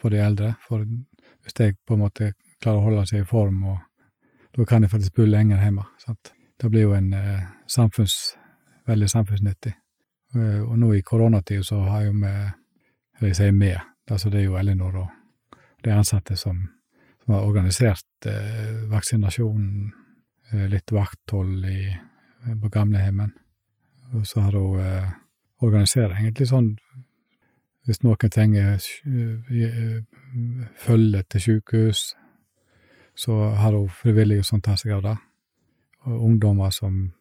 [0.00, 0.54] for de eldre.
[0.64, 3.82] For hvis jeg på en måte klarer å holde seg i form og
[4.56, 5.84] da kan jeg faktisk bo lenger hjemme.
[6.00, 6.32] Sant?
[6.60, 7.10] Det blir jo en
[7.68, 8.36] samfunns,
[8.88, 9.74] veldig samfunnsnyttig.
[10.38, 12.32] Og nå i koronatid så har jo vi,
[13.18, 13.74] eller jeg sier vi,
[14.10, 15.12] altså det er jo Elinor og
[15.84, 16.58] de ansatte som,
[17.24, 19.92] som har organisert eh, vaksinasjonen,
[20.52, 21.80] eh, litt vakthold i,
[22.62, 23.32] på gamlehjemmen.
[24.14, 25.10] Og så har hun eh,
[25.64, 26.74] organisert egentlig sånn
[27.84, 28.78] hvis noen trenger
[30.80, 32.14] følge til sykehus,
[33.12, 35.12] så har hun frivillige som tar seg av det.
[36.08, 37.12] Og ungdommer som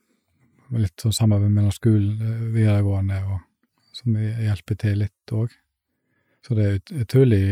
[0.73, 3.41] Litt sånn samarbeid mellom skolen, videregående, og
[3.93, 5.51] som hjelper til litt òg.
[6.41, 7.43] Så det er utrolig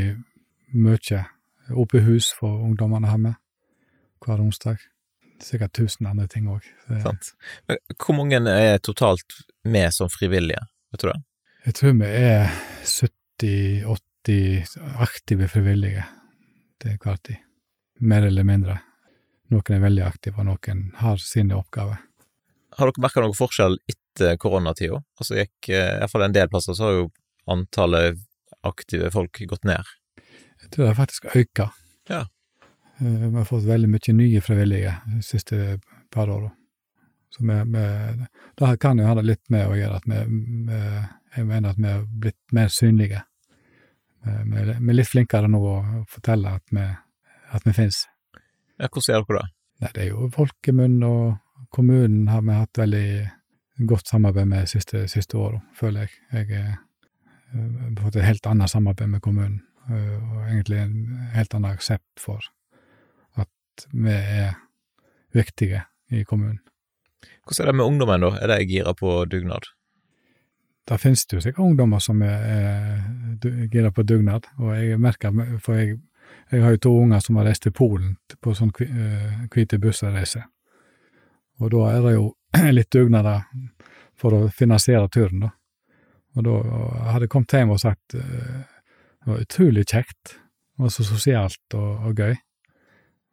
[0.74, 1.26] mye
[1.72, 3.34] oppe hus for ungdommene her med
[4.26, 4.78] hver onsdag.
[5.42, 6.62] Sikkert tusen andre ting òg.
[7.98, 9.26] Hvor mange er totalt
[9.64, 11.22] med som frivillige, vet du det?
[11.66, 12.50] Jeg tror vi er
[12.86, 16.06] 70-80 aktive frivillige
[16.82, 17.42] til hver tid.
[18.02, 18.80] Mer eller mindre.
[19.52, 22.00] Noen er veldig aktive, og noen har sine oppgaver.
[22.78, 25.02] Har dere merka noen forskjell etter koronatida?
[25.20, 27.10] Altså gikk eh, iallfall en del plasser så har jo
[27.52, 28.22] antallet
[28.66, 29.84] aktive folk gått ned.
[30.76, 31.64] Det har faktisk økt.
[32.10, 32.26] Ja.
[33.00, 35.80] Eh, vi har fått veldig mye nye frivillige de siste
[36.12, 36.52] par åra.
[37.32, 37.88] Så vi, vi,
[38.60, 40.24] det kan jo ha det litt med å gjøre at vi,
[40.68, 40.80] vi
[41.36, 43.22] jeg mener at vi har blitt mer synlige.
[44.22, 45.76] Vi er litt flinkere nå å
[46.12, 46.84] fortelle at vi,
[47.56, 48.04] at vi finnes.
[48.78, 49.54] Ja, hvordan gjør dere det?
[49.82, 53.08] Nei, det er jo folkemunn, og kommunen har vi hatt veldig
[53.90, 56.20] godt samarbeid med de siste, siste åra, føler jeg.
[56.36, 56.60] Jeg
[57.56, 60.98] har fått et helt annet samarbeid med kommunen, og egentlig en
[61.36, 62.46] helt annen aksept for
[63.40, 64.58] at vi er
[65.36, 66.60] viktige i kommunen.
[67.46, 68.32] Hvordan er det med ungdommen, da?
[68.42, 69.70] Er de gira på dugnad?
[70.88, 72.46] Da finnes det jo sikkert ungdommer som er,
[73.46, 76.00] er gira på dugnad, og jeg merker, for jeg,
[76.52, 80.44] jeg, har jo to unger som har reist til Polen på sånn eh, hvite bussreise,
[81.62, 82.32] og da er det jo
[82.78, 83.46] litt dugnader
[84.18, 85.52] for å finansiere turen, da.
[86.32, 86.58] Og da
[87.12, 88.62] hadde jeg kommet hjem og sagt eh,
[89.22, 90.36] det var utrolig kjekt,
[90.78, 92.36] det var så sosialt og, og gøy.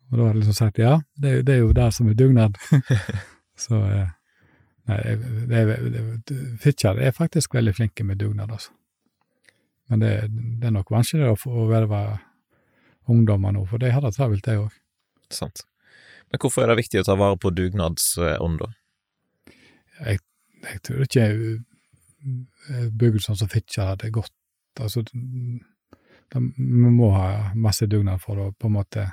[0.08, 2.56] Og da hadde jeg liksom sagt ja, det, det er jo det som er dugnad.
[3.66, 4.14] så eh,
[4.88, 4.96] Nei,
[6.62, 8.70] Fitjar er faktisk veldig flinke med dugnad, altså.
[9.92, 11.98] Men det, det er nok vanskeligere å, å verve
[13.08, 14.78] ungdommer nå, for de har det travelt, de òg.
[15.32, 15.66] Sant.
[16.32, 18.70] Men hvorfor er det viktig å ta vare på dugnadsånda?
[19.98, 20.20] Jeg,
[20.64, 21.28] jeg tror ikke
[23.00, 24.34] bygd sånn som Fitjar hadde gått.
[24.80, 25.04] Altså,
[26.34, 29.06] vi må ha masse dugnad for å på en måte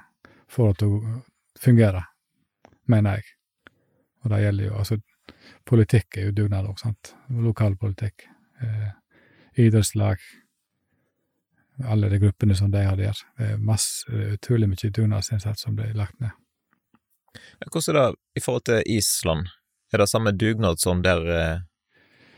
[0.52, 1.16] få det til å
[1.60, 2.04] fungere,
[2.92, 3.36] mener jeg.
[4.24, 4.98] Og det gjelder jo altså
[5.66, 7.14] politikk er jo dugnad òg, sant.
[7.30, 8.26] Lokalpolitikk.
[8.62, 8.90] Eh,
[9.66, 10.22] idrettslag.
[11.86, 13.18] Alle de gruppene som de har der.
[13.38, 16.34] Det er masse, utrolig mye dugnadsinnsats som blir lagt ned.
[17.66, 19.50] Hvordan er det i forhold til Island?
[19.94, 21.64] Er det samme dugnad som der eh,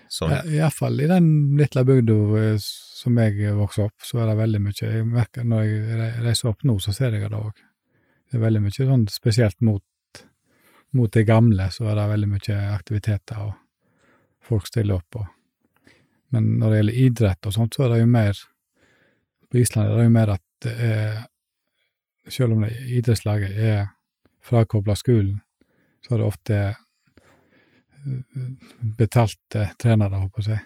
[0.10, 4.62] som Iallfall i den lille bygda eh, som jeg vokste opp, så er det veldig
[4.64, 7.62] mye Jeg merker Når jeg reiser opp nå, så ser jeg det òg.
[8.28, 9.84] Det er veldig mye sånn spesielt mot
[10.98, 13.56] mot det gamle så er det veldig mye aktiviteter, og
[14.48, 15.20] folk stiller opp.
[15.20, 15.96] Og.
[16.36, 18.46] Men når det gjelder idrett og sånt, så er det jo mer
[19.48, 21.20] På Island er det jo mer at det er
[22.28, 23.86] Selv om det idrettslaget er
[24.44, 25.38] frakobla skolen,
[26.04, 26.58] så er det ofte
[28.98, 30.64] betalte trenere, håper jeg.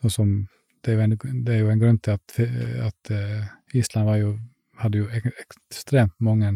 [0.00, 0.32] Sånn som
[0.84, 2.34] det er, en, det er jo en grunn til at,
[2.86, 3.12] at
[3.76, 4.34] Island jo,
[4.78, 6.50] hadde jo ekstremt mange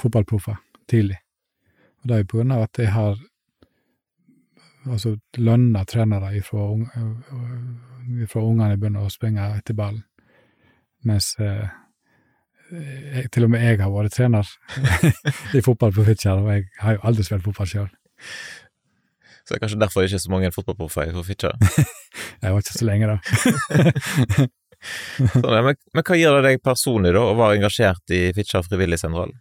[0.00, 1.18] fotballproffer tidlig.
[2.00, 3.16] Og det er jo på grunn av at de har
[4.86, 6.68] altså lønna trenere ifra,
[8.22, 10.04] ifra ungene begynner å springe etter ballen,
[11.06, 11.66] mens eh,
[12.70, 14.48] jeg, til og med jeg har vært trener
[15.58, 17.90] i fotball på Fitjar, og jeg har jo aldri spilt fotball sjøl.
[19.46, 21.54] Så det er kanskje derfor ikke så mange fotballproffer på Fitjar?
[22.42, 23.18] jeg var ikke så lenge, da.
[25.36, 29.36] sånn, men, men, hva gir det deg personlig, da, å være engasjert i Fitjar frivilligsentral?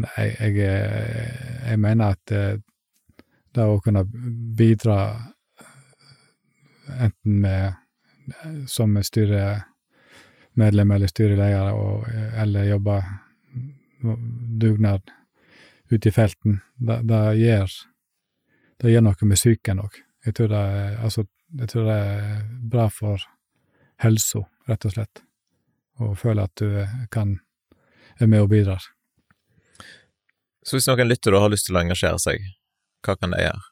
[0.00, 2.56] Nei, jeg, eh, jeg mener at eh,
[3.52, 4.98] det å kunne bidra
[6.96, 8.96] enten med som
[10.52, 13.02] styremedlem eller styreleder, og, eller jobbe
[14.60, 15.02] dugnad
[15.90, 17.70] ute i felten, det, det, gjør,
[18.80, 19.98] det gjør noe med psyken òg.
[20.24, 21.24] Jeg, tror det, altså,
[21.58, 23.20] jeg tror det er bra for
[24.02, 25.22] helsa, rett og slett,
[26.00, 27.38] å føle at du kan,
[28.18, 28.82] er med og bidrar.
[30.64, 32.42] Så hvis noen lytter og har lyst til å engasjere seg,
[33.02, 33.62] hva kan de gjøre?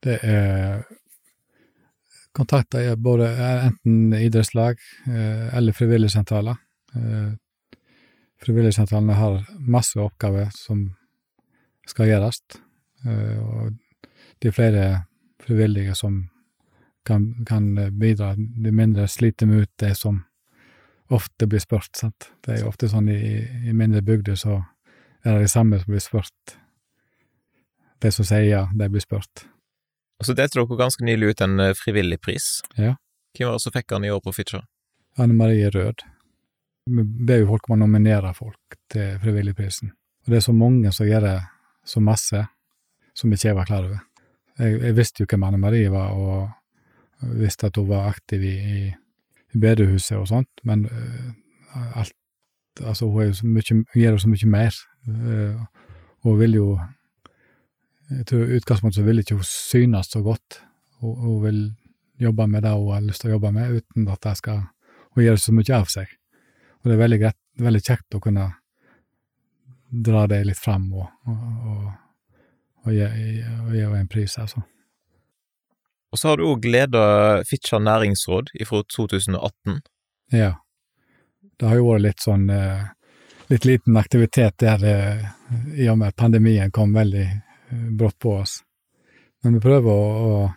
[0.00, 0.84] Det er
[2.36, 3.28] kontakter er både
[3.66, 6.58] enten idrettslag eh, eller frivilligsentraler.
[6.96, 7.30] Eh,
[8.44, 10.86] frivilligsentralene har masse oppgaver som
[11.88, 12.42] skal gjøres,
[13.06, 13.74] eh, og
[14.40, 14.84] det er flere
[15.42, 16.22] frivillige som
[17.06, 18.34] kan, kan bidra.
[18.36, 20.22] De mindre sliter med ut det som
[21.10, 22.30] ofte blir spurt, sant.
[22.44, 23.20] Det er jo ofte sånn i,
[23.66, 24.60] i mindre bygder så
[25.24, 26.54] er det de samme som blir spurt.
[28.00, 29.44] De som sier ja, de blir spurt.
[30.20, 32.60] Og så delte dere ganske nylig ut en frivillig pris.
[32.76, 32.94] Ja.
[33.36, 34.66] Hvem var det som fikk den i år på Fitjar?
[35.18, 36.04] Anne Marie Rød.
[36.90, 39.92] Vi ber jo folk om å nominere folk til Frivilligprisen.
[40.24, 41.36] Og det er så mange som gjør det
[41.86, 42.44] så masse,
[43.16, 44.00] som ikke jeg var klar over.
[44.60, 48.54] Jeg, jeg visste jo hvem Anne Marie var, og visste at hun var aktiv i,
[48.56, 48.80] i,
[49.54, 52.16] i bedehuset og sånt, men uh, alt
[52.80, 54.76] Altså, hun, er jo så mye, gjør jo så mye mer.
[55.04, 55.88] Uh,
[56.24, 56.66] hun vil jo
[58.10, 60.60] Jeg tror utgangspunktet så vil ikke hun synes så godt.
[61.00, 61.60] Hun, hun vil
[62.20, 64.68] jobbe med det hun har lyst til å jobbe med, uten at det skal
[65.10, 66.10] Hun gjør så mye av seg.
[66.80, 68.44] Og det er veldig, greit, veldig kjekt å kunne
[69.90, 71.88] dra det litt fram og, og, og,
[72.84, 74.62] og gi, gi henne en pris, altså.
[76.14, 77.02] Og så har du òg leda
[77.46, 79.82] Fitjar næringsråd fra 2018.
[80.34, 80.54] Ja.
[81.58, 82.86] Det har jo vært litt sånn eh,
[83.50, 85.28] litt liten aktivitet der eh,
[85.74, 87.26] i og med at pandemien kom veldig
[87.70, 88.62] brått på oss.
[89.42, 90.52] Men vi prøver å,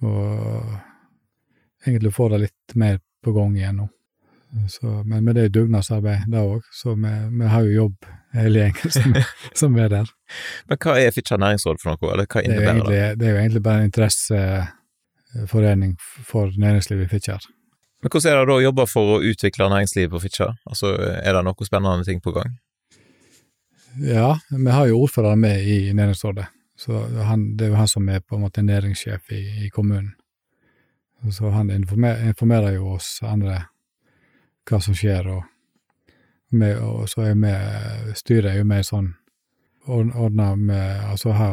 [0.00, 0.08] å, å
[1.86, 3.86] egentlig få det litt mer på gang igjen nå.
[4.70, 7.96] Så, men, men det er dugnadsarbeid, det òg, så vi, vi, har jo jobb
[8.36, 9.14] hele gjengen som,
[9.60, 10.06] som, er der.
[10.70, 13.18] Men hva er Fitjar næringsråd for noe, eller hva innebærer det?
[13.18, 13.26] det?
[13.26, 15.92] er jo egentlig bare en interesseforening
[16.30, 17.42] for næringslivet i Fitjar.
[18.04, 20.52] Men hvordan er det da å jobbe for å utvikle næringslivet på Fitjar?
[20.70, 22.50] Altså, er det noe spennende ting på gang?
[23.96, 28.08] Ja, vi har jo ordføreren med i næringsrådet, så han, det er jo han som
[28.08, 30.14] er på en måte næringssjef i, i kommunen.
[31.30, 33.62] Så han informerer, informerer jo oss andre
[34.68, 35.44] hva som skjer, og,
[36.52, 37.52] med, og så er vi
[38.16, 39.14] Styret er jo mer sånn
[39.86, 41.48] ordna med Altså ha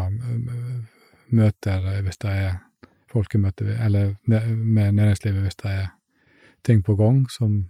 [1.32, 2.54] møter hvis det er
[3.12, 5.88] folkemøter, eller med næringslivet hvis det er
[6.64, 7.66] ting på gang som,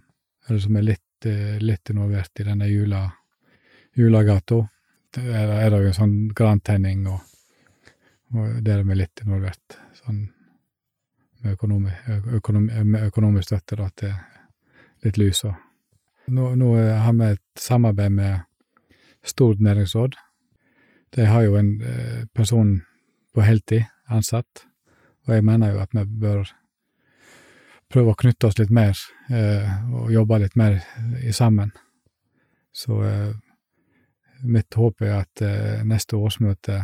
[0.48, 1.26] eller som er litt,
[1.60, 3.08] litt involvert i denne jula,
[3.98, 4.62] julagata.
[5.12, 7.20] Der er det jo sånn grantenning, og,
[8.32, 9.76] og der er vi litt involvert.
[9.98, 10.22] Sånn
[11.42, 11.92] med, økonomi,
[12.38, 14.14] økonomi, med økonomisk støtte da, til
[15.02, 15.54] litt lys og
[16.32, 18.48] nå, nå, har vi et samarbeid med
[19.26, 20.14] Stord næringsråd.
[21.14, 22.80] De har jo en eh, person
[23.34, 24.64] på heltid ansatt,
[25.26, 26.50] og jeg mener jo at vi bør
[27.92, 28.96] prøve å knytte oss litt mer
[29.30, 30.80] eh, og jobbe litt mer
[31.34, 31.70] sammen.
[32.72, 33.34] Så eh,
[34.42, 36.78] mitt håp er at eh, neste årsmøte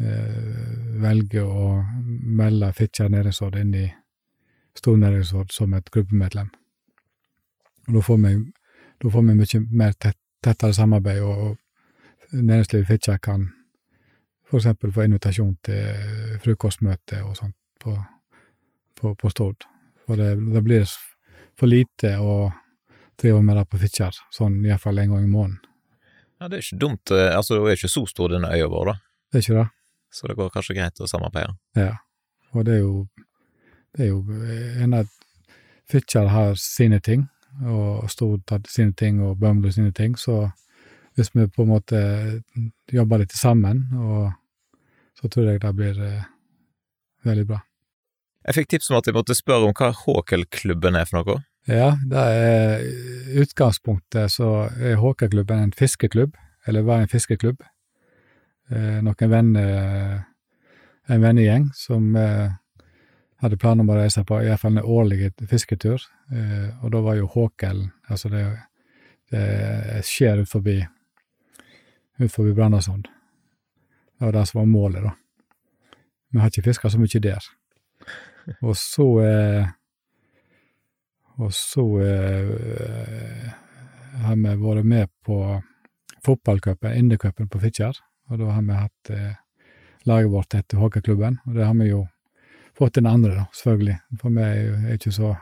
[0.00, 1.84] eh, velger å
[2.40, 3.86] melde Fitjar næringsråd inn i
[4.76, 6.50] Stor næringsråd som et gruppemedlem.
[7.88, 8.32] Og da får vi,
[9.24, 13.46] mye mer tett, tettere samarbeid, og, og næringslivet i Fitjar kan
[14.52, 17.96] eksempel få invitasjon til frokostmøte og sånt på,
[19.00, 19.66] på, på Stord.
[20.06, 20.84] For det, det, blir
[21.58, 22.52] for lite å
[23.18, 25.75] drive med det på Fitjar, sånn iallfall en gang i måneden.
[26.40, 27.10] Ja, det er ikke dumt.
[27.10, 28.96] Eh, altså, det er ikke så stor denne øya vår, da.
[29.32, 29.68] Det er ikke det.
[30.16, 31.56] Så det går kanskje greit å samarbeide.
[31.76, 31.94] Ja,
[32.54, 33.06] og det er jo
[33.96, 34.20] det er jo
[34.84, 35.12] en av
[35.88, 37.28] Fitjar har sine ting,
[37.64, 40.50] og Stord har sine ting, og Bømlo sine ting, så
[41.16, 42.00] hvis vi på en måte
[42.92, 44.34] jobber litt sammen, og
[45.16, 46.26] så tror jeg det blir eh,
[47.24, 47.62] veldig bra.
[48.46, 51.40] Jeg fikk tips om at jeg måtte spørre om hva Håkelklubben er for noe?
[51.66, 52.84] Ja, det er
[53.42, 57.62] utgangspunktet så er Håkerklubben en fiskeklubb, eller var en fiskeklubb.
[58.70, 60.22] Eh, noen venner,
[61.10, 62.54] en vennegjeng som eh,
[63.42, 67.02] hadde planer om å reise på i hvert fall en årlig fisketur, eh, og da
[67.02, 68.44] var jo Håkelen, Altså, det,
[69.34, 70.78] det skjer ut forbi
[72.18, 73.08] ut forbi Brandasund.
[74.18, 75.12] Det var det som var målet, da.
[76.30, 77.48] Vi har ikke fiska så mye der.
[78.62, 79.74] Og så eh,
[81.36, 83.48] Og så eh,
[84.24, 85.40] har vi vært med på
[86.24, 87.98] fotballcupen, Indercupen på Fitjar,
[88.30, 89.34] og da har vi hatt eh,
[90.08, 92.06] laget vårt etter hockeyklubben, og det har vi jo
[92.76, 93.98] fått den andre, da, selvfølgelig.
[94.20, 95.34] For vi er ikke så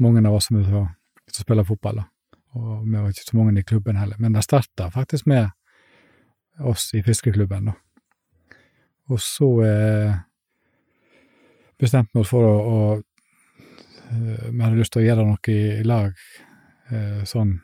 [0.00, 0.86] mange av oss som, så,
[1.30, 2.08] som spiller fotball, da.
[2.58, 4.18] Og vi var ikke så mange i klubben heller.
[4.18, 5.52] Men det starta faktisk med
[6.66, 7.76] oss i fiskeklubben, da.
[9.10, 10.18] Og så eh,
[11.80, 12.80] bestemte vi oss for å, å
[14.10, 16.16] Vi hadde lyst til å gjøre noe i lag,
[16.90, 17.60] eh, sånn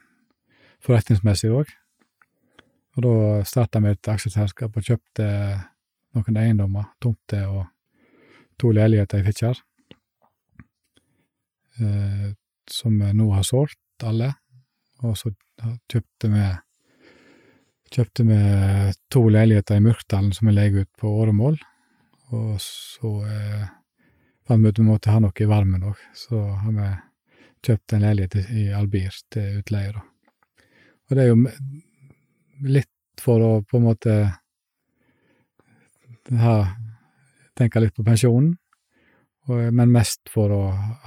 [0.86, 1.72] forretningsmessig òg.
[2.96, 5.26] Og da starta vi et aksjeselskap og kjøpte
[6.16, 7.66] noen eiendommer, tomter og
[8.60, 9.58] to leiligheter i Fitjar,
[11.80, 12.30] eh,
[12.70, 14.34] som vi nå har solgt alle,
[15.04, 15.28] Og så
[15.92, 16.44] kjøpte vi
[17.92, 18.38] kjøpte vi
[19.12, 21.58] to leiligheter i Myrkdalen som vi leier ut på åremål.
[22.32, 23.66] Og så eh,
[24.46, 26.90] fant vi ut vi måtte ha noe i varmen òg, så har vi
[27.66, 30.04] kjøpt en leilighet i Albir til utleie, da.
[31.06, 31.38] Og det er jo
[32.66, 34.14] litt for å på en måte
[36.40, 36.56] ha
[37.56, 38.56] tenke litt på pensjonen,
[39.46, 40.62] og, men mest for å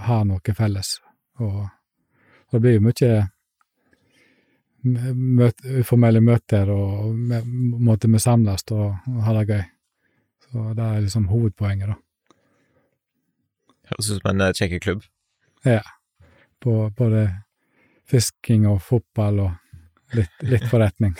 [0.08, 0.96] ha noe felles.
[1.44, 3.12] Og, og det blir jo mye
[4.84, 7.16] møte, uformelle møter, og
[7.84, 9.66] måte vi samles og, og ha det gøy.
[10.48, 12.00] Så det er liksom hovedpoenget, da.
[13.90, 15.06] Høres ut som en kjekk klubb.
[15.66, 15.82] Ja.
[16.64, 17.28] På både
[18.10, 21.16] fisking og fotball og litt, litt forretning.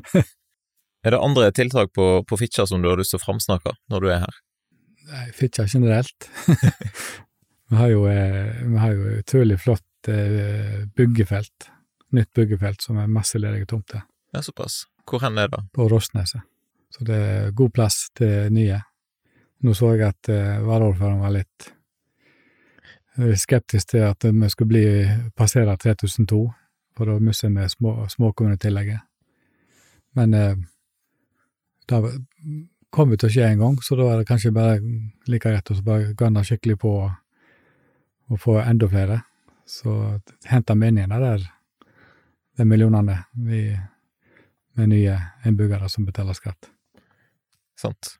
[1.04, 4.04] er det andre tiltak på, på Fitjar som du har lyst til å framsnakke når
[4.04, 4.40] du er her?
[5.10, 6.28] Nei, Fitjar generelt.
[7.70, 11.70] vi, har jo, eh, vi har jo utrolig flott eh, byggefelt.
[12.14, 14.04] Nytt byggefelt som er masse ledige tomter.
[14.34, 14.84] Ja, såpass.
[15.10, 15.64] Hvor hen er det?
[15.74, 16.46] På Rosneset.
[16.90, 18.80] Så det er god plass til nye.
[19.60, 21.70] Nå så jeg at uh, varaordføreren var litt
[23.36, 24.84] skeptisk til at vi skulle bli
[25.36, 26.38] passere 3002,
[26.96, 29.02] for da mister vi små, småkommunetillegget.
[30.16, 30.54] Men uh,
[31.90, 32.12] det
[32.90, 34.78] kom jo til å skje en gang, så da er det kanskje bare
[35.30, 36.94] like rett å bare gønne skikkelig på
[38.30, 39.20] å få enda flere.
[39.66, 39.92] Så
[40.50, 41.44] henter vi inn igjen der
[42.58, 43.62] de millionene vi,
[44.76, 46.70] med nye innbyggere som betaler skatt.
[47.78, 48.16] Sant.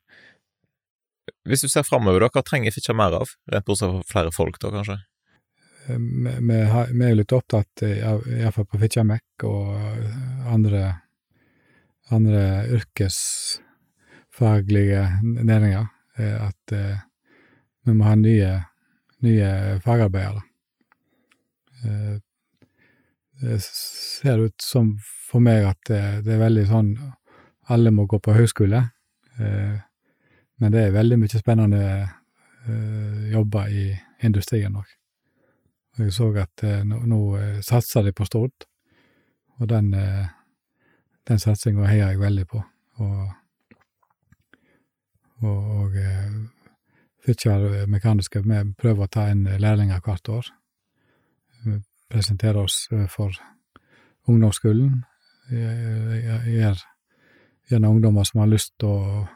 [1.50, 3.28] Hvis du ser framover, hva trenger Fitjar mer av?
[3.50, 4.96] Rent bortsett fra flere folk, da, kanskje?
[5.90, 9.64] Vi, vi, har, vi er jo litt opptatt, iallfall på Fitjar Mek og
[10.54, 10.82] andre,
[12.14, 12.42] andre
[12.78, 15.84] yrkesfaglige næringer,
[16.20, 18.52] at vi må ha nye,
[19.26, 19.48] nye
[19.82, 20.42] fagarbeidere.
[23.40, 24.98] Det ser ut som
[25.30, 26.90] for meg at det, det er veldig sånn
[27.70, 28.82] alle må gå på høyskole.
[29.40, 29.78] Eh,
[30.60, 31.84] men det er veldig mye spennende
[32.68, 33.84] uh, jobber i
[34.24, 34.88] industrien òg.
[35.98, 38.66] Jeg så at uh, nå, nå uh, satser de på Stord,
[39.60, 39.90] og den,
[41.28, 42.62] den satsinga heier jeg veldig på.
[43.04, 43.32] Og,
[45.44, 45.98] og, og
[47.26, 50.48] Fitjar Mekaniske vi prøver å ta inn lærlinger hvert år.
[51.66, 51.76] Vi
[52.08, 53.36] presenterer oss for
[54.32, 55.02] ungdomsskolen.
[55.52, 56.80] Gjør
[57.68, 59.26] gjerne ungdommer som har lyst til å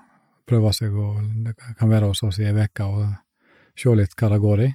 [0.49, 1.21] prøve seg og
[1.79, 3.05] kan være hos oss i ei uke og
[3.79, 4.71] se litt hva det går i.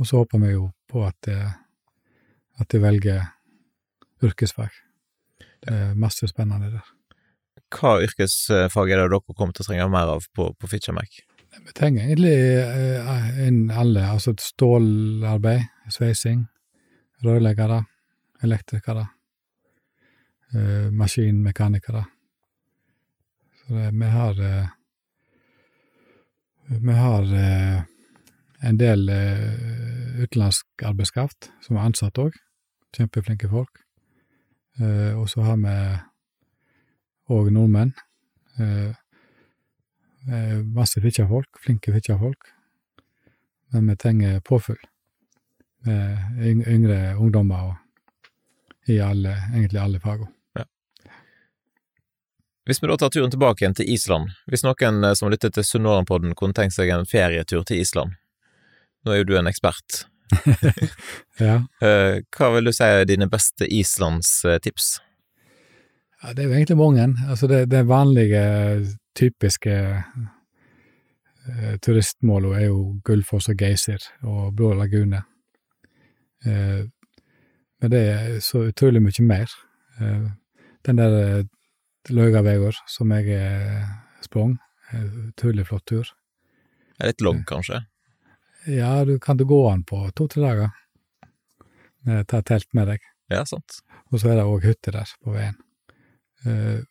[0.00, 3.26] Og så håper vi jo på at, at de velger
[4.22, 4.72] yrkesfag.
[5.62, 6.86] Det er masse spennende der.
[7.72, 11.22] Hva yrkesfag er det dere kommer til å trenge mer av på, på Fitjamek?
[11.52, 12.36] Vi trenger egentlig
[13.44, 16.46] inn alle, altså stålarbeid, sveising,
[17.24, 17.82] rørleggere,
[18.42, 19.04] elektrikere,
[20.96, 22.06] maskinmekanikere.
[23.66, 24.66] Så det, vi har eh,
[26.66, 27.82] Vi har eh,
[28.60, 32.34] en del eh, utenlandsk arbeidskraft som er ansatt òg.
[32.96, 33.78] Kjempeflinke folk.
[35.16, 35.72] Og så har vi
[37.32, 37.92] òg nordmenn.
[40.76, 42.52] Masse fittjafolk, flinke fittjafolk.
[43.72, 44.80] Men vi trenger påfyll
[45.84, 47.74] med yngre ungdommer
[48.86, 50.41] i alle, egentlig alle fagene.
[52.66, 55.56] Hvis vi da tar turen tilbake igjen til Island, hvis noen eh, som har lyttet
[55.56, 58.14] til Sunnmørenpodden kunne tenkt seg en ferietur til Island,
[59.02, 60.04] nå er jo du en ekspert.
[61.42, 61.56] ja.
[61.82, 64.94] Eh, hva vil du si er dine beste islandstips?
[66.22, 67.08] Ja, det er jo egentlig mange.
[67.26, 68.42] Altså det, det vanlige,
[69.18, 69.72] typiske
[71.46, 75.24] eh, turistmålene er jo Gullfoss og Geysir og Blå lagune.
[76.46, 76.86] Eh,
[77.82, 79.50] men det er så utrolig mye mer.
[79.98, 80.30] Eh,
[80.86, 81.44] den der
[82.10, 83.86] Laugavegård, som jeg eh,
[84.24, 84.56] sprang.
[85.28, 86.08] Utrolig flott tur.
[86.96, 87.84] Det er litt lang, kanskje?
[88.68, 90.74] Ja, du kan du gå an på to-tre dager.
[92.28, 93.06] Ta telt med deg.
[93.32, 93.80] Ja, sant.
[94.12, 95.56] Og så er det òg hytte der på veien.
[96.44, 96.82] Uh,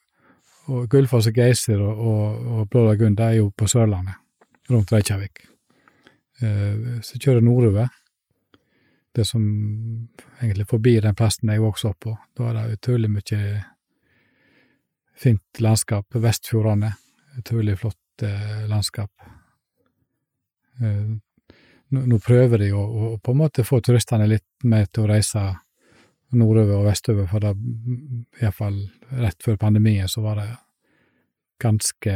[0.71, 4.15] og Gullfoss og Geysir og, og, og Blå lagun, er jo på Sørlandet,
[4.71, 5.43] rundt Reykjavik.
[6.41, 7.91] Uh, så kjører nordover,
[9.15, 9.43] det som
[10.39, 12.15] egentlig forbi den plassen jeg vokste opp på.
[12.37, 13.41] Da er det utrolig mye
[15.21, 16.15] fint landskap.
[16.15, 16.93] Vestfjordane,
[17.37, 19.11] utrolig flott eh, landskap.
[20.81, 21.11] Eh,
[21.91, 25.11] nå, nå, prøver de å, å, på en måte få turistene litt med til å
[25.11, 25.43] reise
[26.31, 27.51] nordover og vestover, for det
[28.39, 28.77] iallfall
[29.19, 30.47] rett før pandemien, så var det
[31.61, 32.13] ganske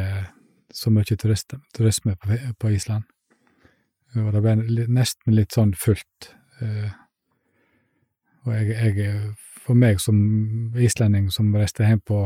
[0.75, 3.03] så mye turister, turisme på, på, Island.
[4.15, 6.31] Og det ble nesten litt sånn fullt.
[6.63, 6.93] Eh,
[8.45, 9.13] Og jeg, jeg,
[9.65, 10.17] for meg som
[10.77, 12.19] islending som reiste hjem på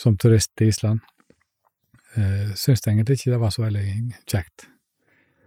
[0.00, 1.00] som turist til Island,
[2.12, 3.86] Uh, syns egentlig ikke det var så veldig
[4.28, 4.66] kjekt.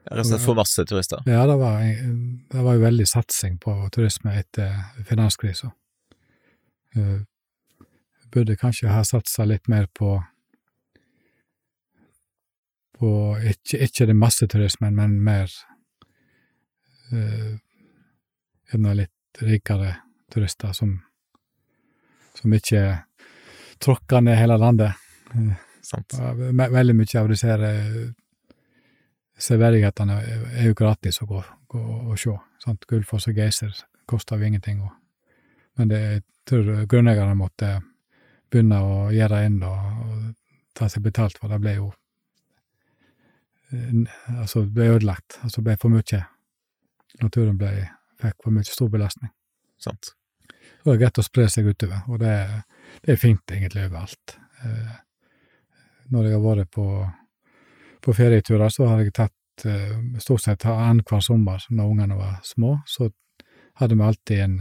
[0.06, 1.22] Rett og slett for masse turister.
[1.30, 4.74] Ja, det var, det var jo veldig satsing på turisme etter
[5.06, 5.70] finanskrisa.
[6.98, 7.22] Uh,
[8.34, 10.18] burde kanskje ha satsa litt mer på
[12.96, 13.12] på
[13.44, 15.52] ikke, ikke den masseturismen, men mer
[17.12, 17.58] uh,
[18.72, 20.00] gjerne litt rikere
[20.34, 20.98] turister som
[22.36, 22.82] som ikke
[23.82, 24.94] tråkker ned hele landet.
[25.86, 26.16] Sant.
[26.18, 27.66] Veldig mye av disse her
[29.36, 30.16] severdighetene
[30.56, 32.36] er jo gratis å gå, gå og se.
[32.64, 32.88] Sant?
[32.90, 33.74] Gullfoss og Geiser
[34.10, 34.82] koster jo ingenting.
[34.86, 34.94] Og,
[35.80, 37.76] men det, jeg tror grunneierne måtte
[38.52, 40.26] begynne å gjøre inn og, og
[40.78, 41.94] ta seg betalt, for det ble jo
[43.76, 45.40] Altså, det ble ødelagt.
[45.44, 46.20] Altså, det ble for mye.
[47.20, 47.72] Naturen ble,
[48.22, 49.32] fikk for mye stor belastning.
[49.82, 50.14] Sant.
[50.14, 52.36] Så det er greit å spre seg utover, og det,
[53.06, 54.38] det er fint egentlig overalt.
[54.64, 54.96] Eh,
[56.14, 56.88] når jeg har vært på
[58.06, 59.64] på ferieturer så har jeg tatt
[60.22, 63.08] stort sett annenhver sommer når ungene var små, så
[63.80, 64.60] hadde vi alltid en,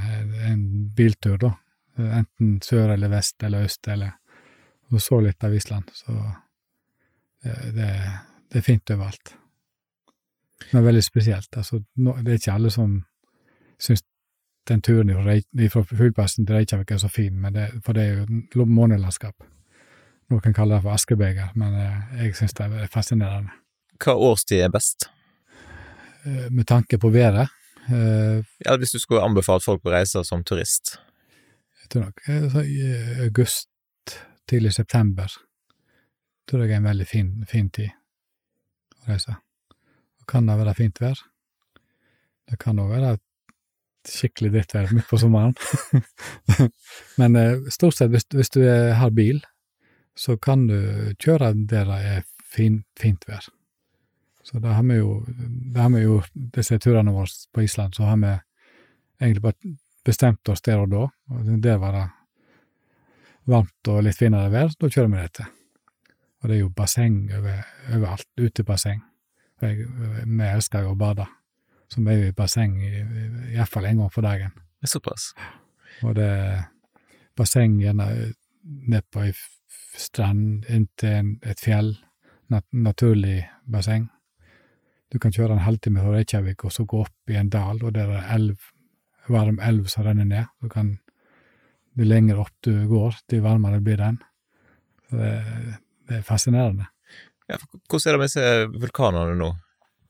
[0.48, 0.62] en
[0.96, 1.50] biltur, da.
[1.98, 4.16] Enten sør eller vest eller øst eller
[4.94, 5.90] Og så litt av Island.
[5.92, 6.12] Så
[7.42, 7.88] det,
[8.52, 9.32] det er fint overalt.
[10.72, 11.56] Er veldig spesielt.
[11.56, 12.98] Altså, det er ikke alle som
[13.80, 14.04] syns
[14.68, 15.10] den turen
[15.72, 19.44] fra flyplassen til Reykjavik er så fin, men det, for det er jo månelandskap.
[20.32, 21.74] Noen kaller det for askebeger, men
[22.16, 23.52] jeg syns det er fascinerende.
[24.00, 25.08] Hva årstid er best?
[26.24, 27.52] Med tanke på været?
[28.64, 30.96] Ja, Hvis du skulle anbefalt folk å reise som turist?
[31.82, 32.22] Jeg tror nok
[33.26, 33.68] august,
[34.48, 35.28] tidlig september,
[36.48, 37.92] tror jeg er en veldig fin, fin tid
[39.04, 39.36] å reise.
[40.20, 41.20] Og kan det være fint vær?
[42.48, 43.18] Det kan òg være
[44.10, 45.54] skikkelig drittvær midt på sommeren.
[47.20, 47.36] Men
[47.72, 49.42] stort sett, hvis, hvis du har bil,
[50.14, 50.78] så kan du
[51.18, 52.24] kjøre der det er
[52.54, 53.46] fin, fint vær.
[54.44, 55.22] Så da har vi jo,
[55.74, 56.18] da har vi jo
[56.54, 58.34] disse turene våre på Island, så har vi
[59.22, 59.74] egentlig bare
[60.04, 62.04] bestemt oss der og da, og der var det
[63.48, 65.46] varmt og litt finere vær, da kjører vi dette.
[66.42, 69.00] Og det er jo basseng over, overalt, utebasseng.
[69.64, 69.86] Jeg,
[70.28, 71.24] vi elsker jo å bade,
[71.98, 74.54] vi er jo i basseng iallfall en gang for dagen.
[74.54, 75.32] Det er såpass?
[76.02, 76.64] Og det er
[77.38, 78.08] basseng gjerne
[78.64, 79.34] ned på ei
[79.98, 81.94] strand inntil et fjell,
[82.50, 84.08] nat naturlig basseng.
[85.12, 87.94] Du kan kjøre en halvtime fra Reykjavik og så gå opp i en dal, og
[87.94, 88.70] der er elv,
[89.30, 90.50] varm elv som renner ned.
[90.62, 90.96] Du kan,
[91.94, 94.18] jo lenger opp du går, jo varmere blir den.
[95.08, 95.32] Så det,
[96.08, 96.88] det er fascinerende.
[97.50, 99.52] Ja, hvordan er det med disse vulkanene nå?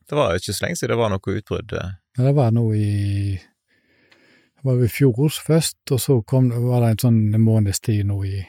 [0.09, 1.73] Det var jo ikke så lenge siden det var noe utbrudd?
[1.73, 1.87] Ja,
[2.21, 7.01] det var noe i Det var i fjor først, og så kom, var det en
[7.03, 8.39] sånn måneds tid nå i,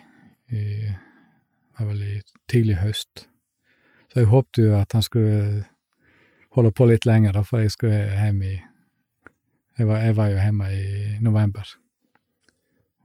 [0.48, 3.26] i Det var vel i tidlig høst.
[4.12, 5.66] Så jeg håpte jo at han skulle
[6.56, 8.54] holde på litt lenger, da, for jeg skulle hjem i
[9.76, 11.68] jeg var, jeg var jo hjemme i november.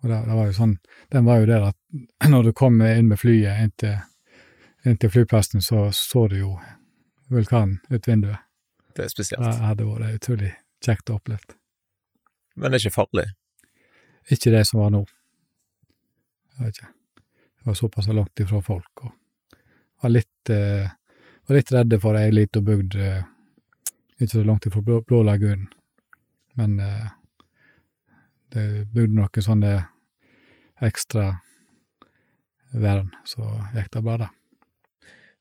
[0.01, 0.77] Og det, det, var jo sånn
[1.11, 1.77] Den var jo der at
[2.31, 3.97] når du kom inn med flyet inn til,
[4.87, 6.53] inn til flyplassen, så så du jo
[7.31, 8.43] vulkanen ut vinduet.
[8.95, 9.43] Det er spesielt.
[9.43, 10.51] Det hadde vært utrolig
[10.83, 11.55] kjekt å oppleve.
[12.55, 13.27] Men det er ikke farlig?
[14.31, 15.05] Ikke det som var nå.
[16.57, 16.91] Jeg vet ikke.
[17.61, 19.13] Det var såpass langt ifra folk, og
[20.01, 20.89] var litt, eh,
[21.47, 23.21] var litt redde for ei lita bygd eh,
[24.17, 25.67] ikke så langt ifra Blå, Blå lagunen.
[26.57, 27.07] Men eh,
[28.53, 29.71] det bygde noen sånne
[30.81, 31.27] ekstra
[32.73, 34.29] vern, så gikk det bra, da.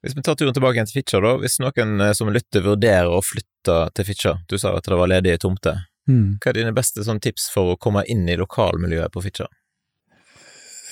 [0.00, 1.34] Hvis vi tar turen tilbake igjen til Fitjar, da.
[1.42, 5.42] Hvis noen som lytter vurderer å flytte til Fitjar, du sa at det var ledige
[5.42, 5.82] tomter.
[6.08, 6.38] Mm.
[6.40, 9.50] Hva er dine beste sånn, tips for å komme inn i lokalmiljøet på Fitjar?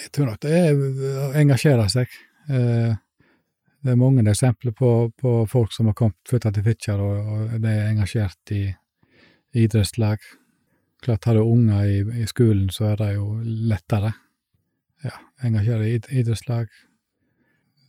[0.04, 0.82] Jeg tror nok det er
[1.24, 2.12] å engasjere seg.
[2.52, 2.92] Eh,
[3.84, 7.56] det er mange eksempler på, på folk som har kommet flytta til Fitjar, og, og
[7.62, 8.62] de er engasjert i
[9.58, 10.22] idrettslag.
[11.02, 13.38] Klart, har du unger i, i, skolen, så er det jo
[13.70, 14.12] lettere.
[15.04, 15.14] Ja,
[15.46, 16.68] engasjere i idrettslag.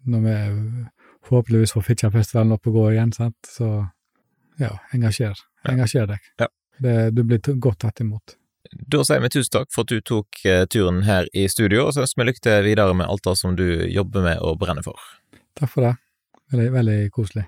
[0.10, 0.36] Når vi
[1.30, 3.70] forhåpentligvis får Fitjarfestivalen opp og gå igjen, sant, så
[4.60, 5.40] ja, engasjer.
[5.70, 6.28] Engasjer deg.
[6.42, 6.50] Ja.
[6.80, 8.36] Det, du blir godt tatt imot.
[8.70, 12.06] Da sier vi tusen takk for at du tok turen her i studio, og så
[12.06, 15.00] ønsker vi lykke til videre med alt det som du jobber med og brenner for.
[15.60, 15.96] Takk for det.
[16.54, 17.48] Veldig, veldig koselig.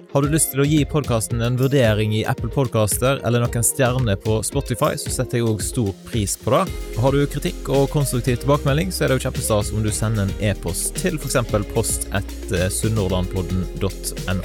[0.11, 4.17] Har du lyst til å gi podkasten en vurdering i Apple Podcaster eller noen stjerner
[4.19, 6.65] på Spotify, så setter jeg òg stor pris på det.
[6.99, 10.33] Har du kritikk og konstruktiv tilbakemelding, så er det jo kjempestas om du sender en
[10.49, 11.39] e-post til f.eks.
[11.71, 14.35] post etter sunnhordlandpodden.no.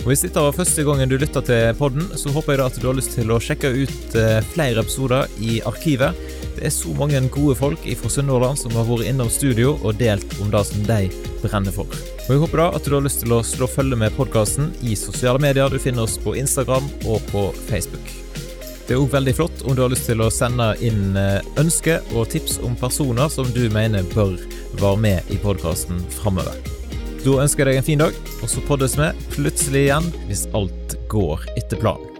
[0.00, 2.78] Og Hvis dette var første gangen du lytta til podden, så håper jeg da at
[2.80, 6.16] du har lyst til å sjekke ut eh, flere episoder i arkivet.
[6.60, 10.34] Det er så mange gode folk fra Sunnhordland som har vært innom studio og delt
[10.44, 10.98] om det som de
[11.40, 11.88] brenner for.
[12.26, 14.92] Og Jeg håper da at du har lyst til å slå følge med podkasten i
[14.92, 15.72] sosiale medier.
[15.72, 18.12] Du finner oss på Instagram og på Facebook.
[18.84, 22.04] Det er òg veldig flott om du har lyst til å sende inn eh, ønsker
[22.12, 24.36] og tips om personer som du mener bør
[24.82, 26.60] være med i podkasten framover.
[27.24, 30.98] Da ønsker jeg deg en fin dag, og så poddes vi plutselig igjen hvis alt
[31.08, 32.19] går etter planen.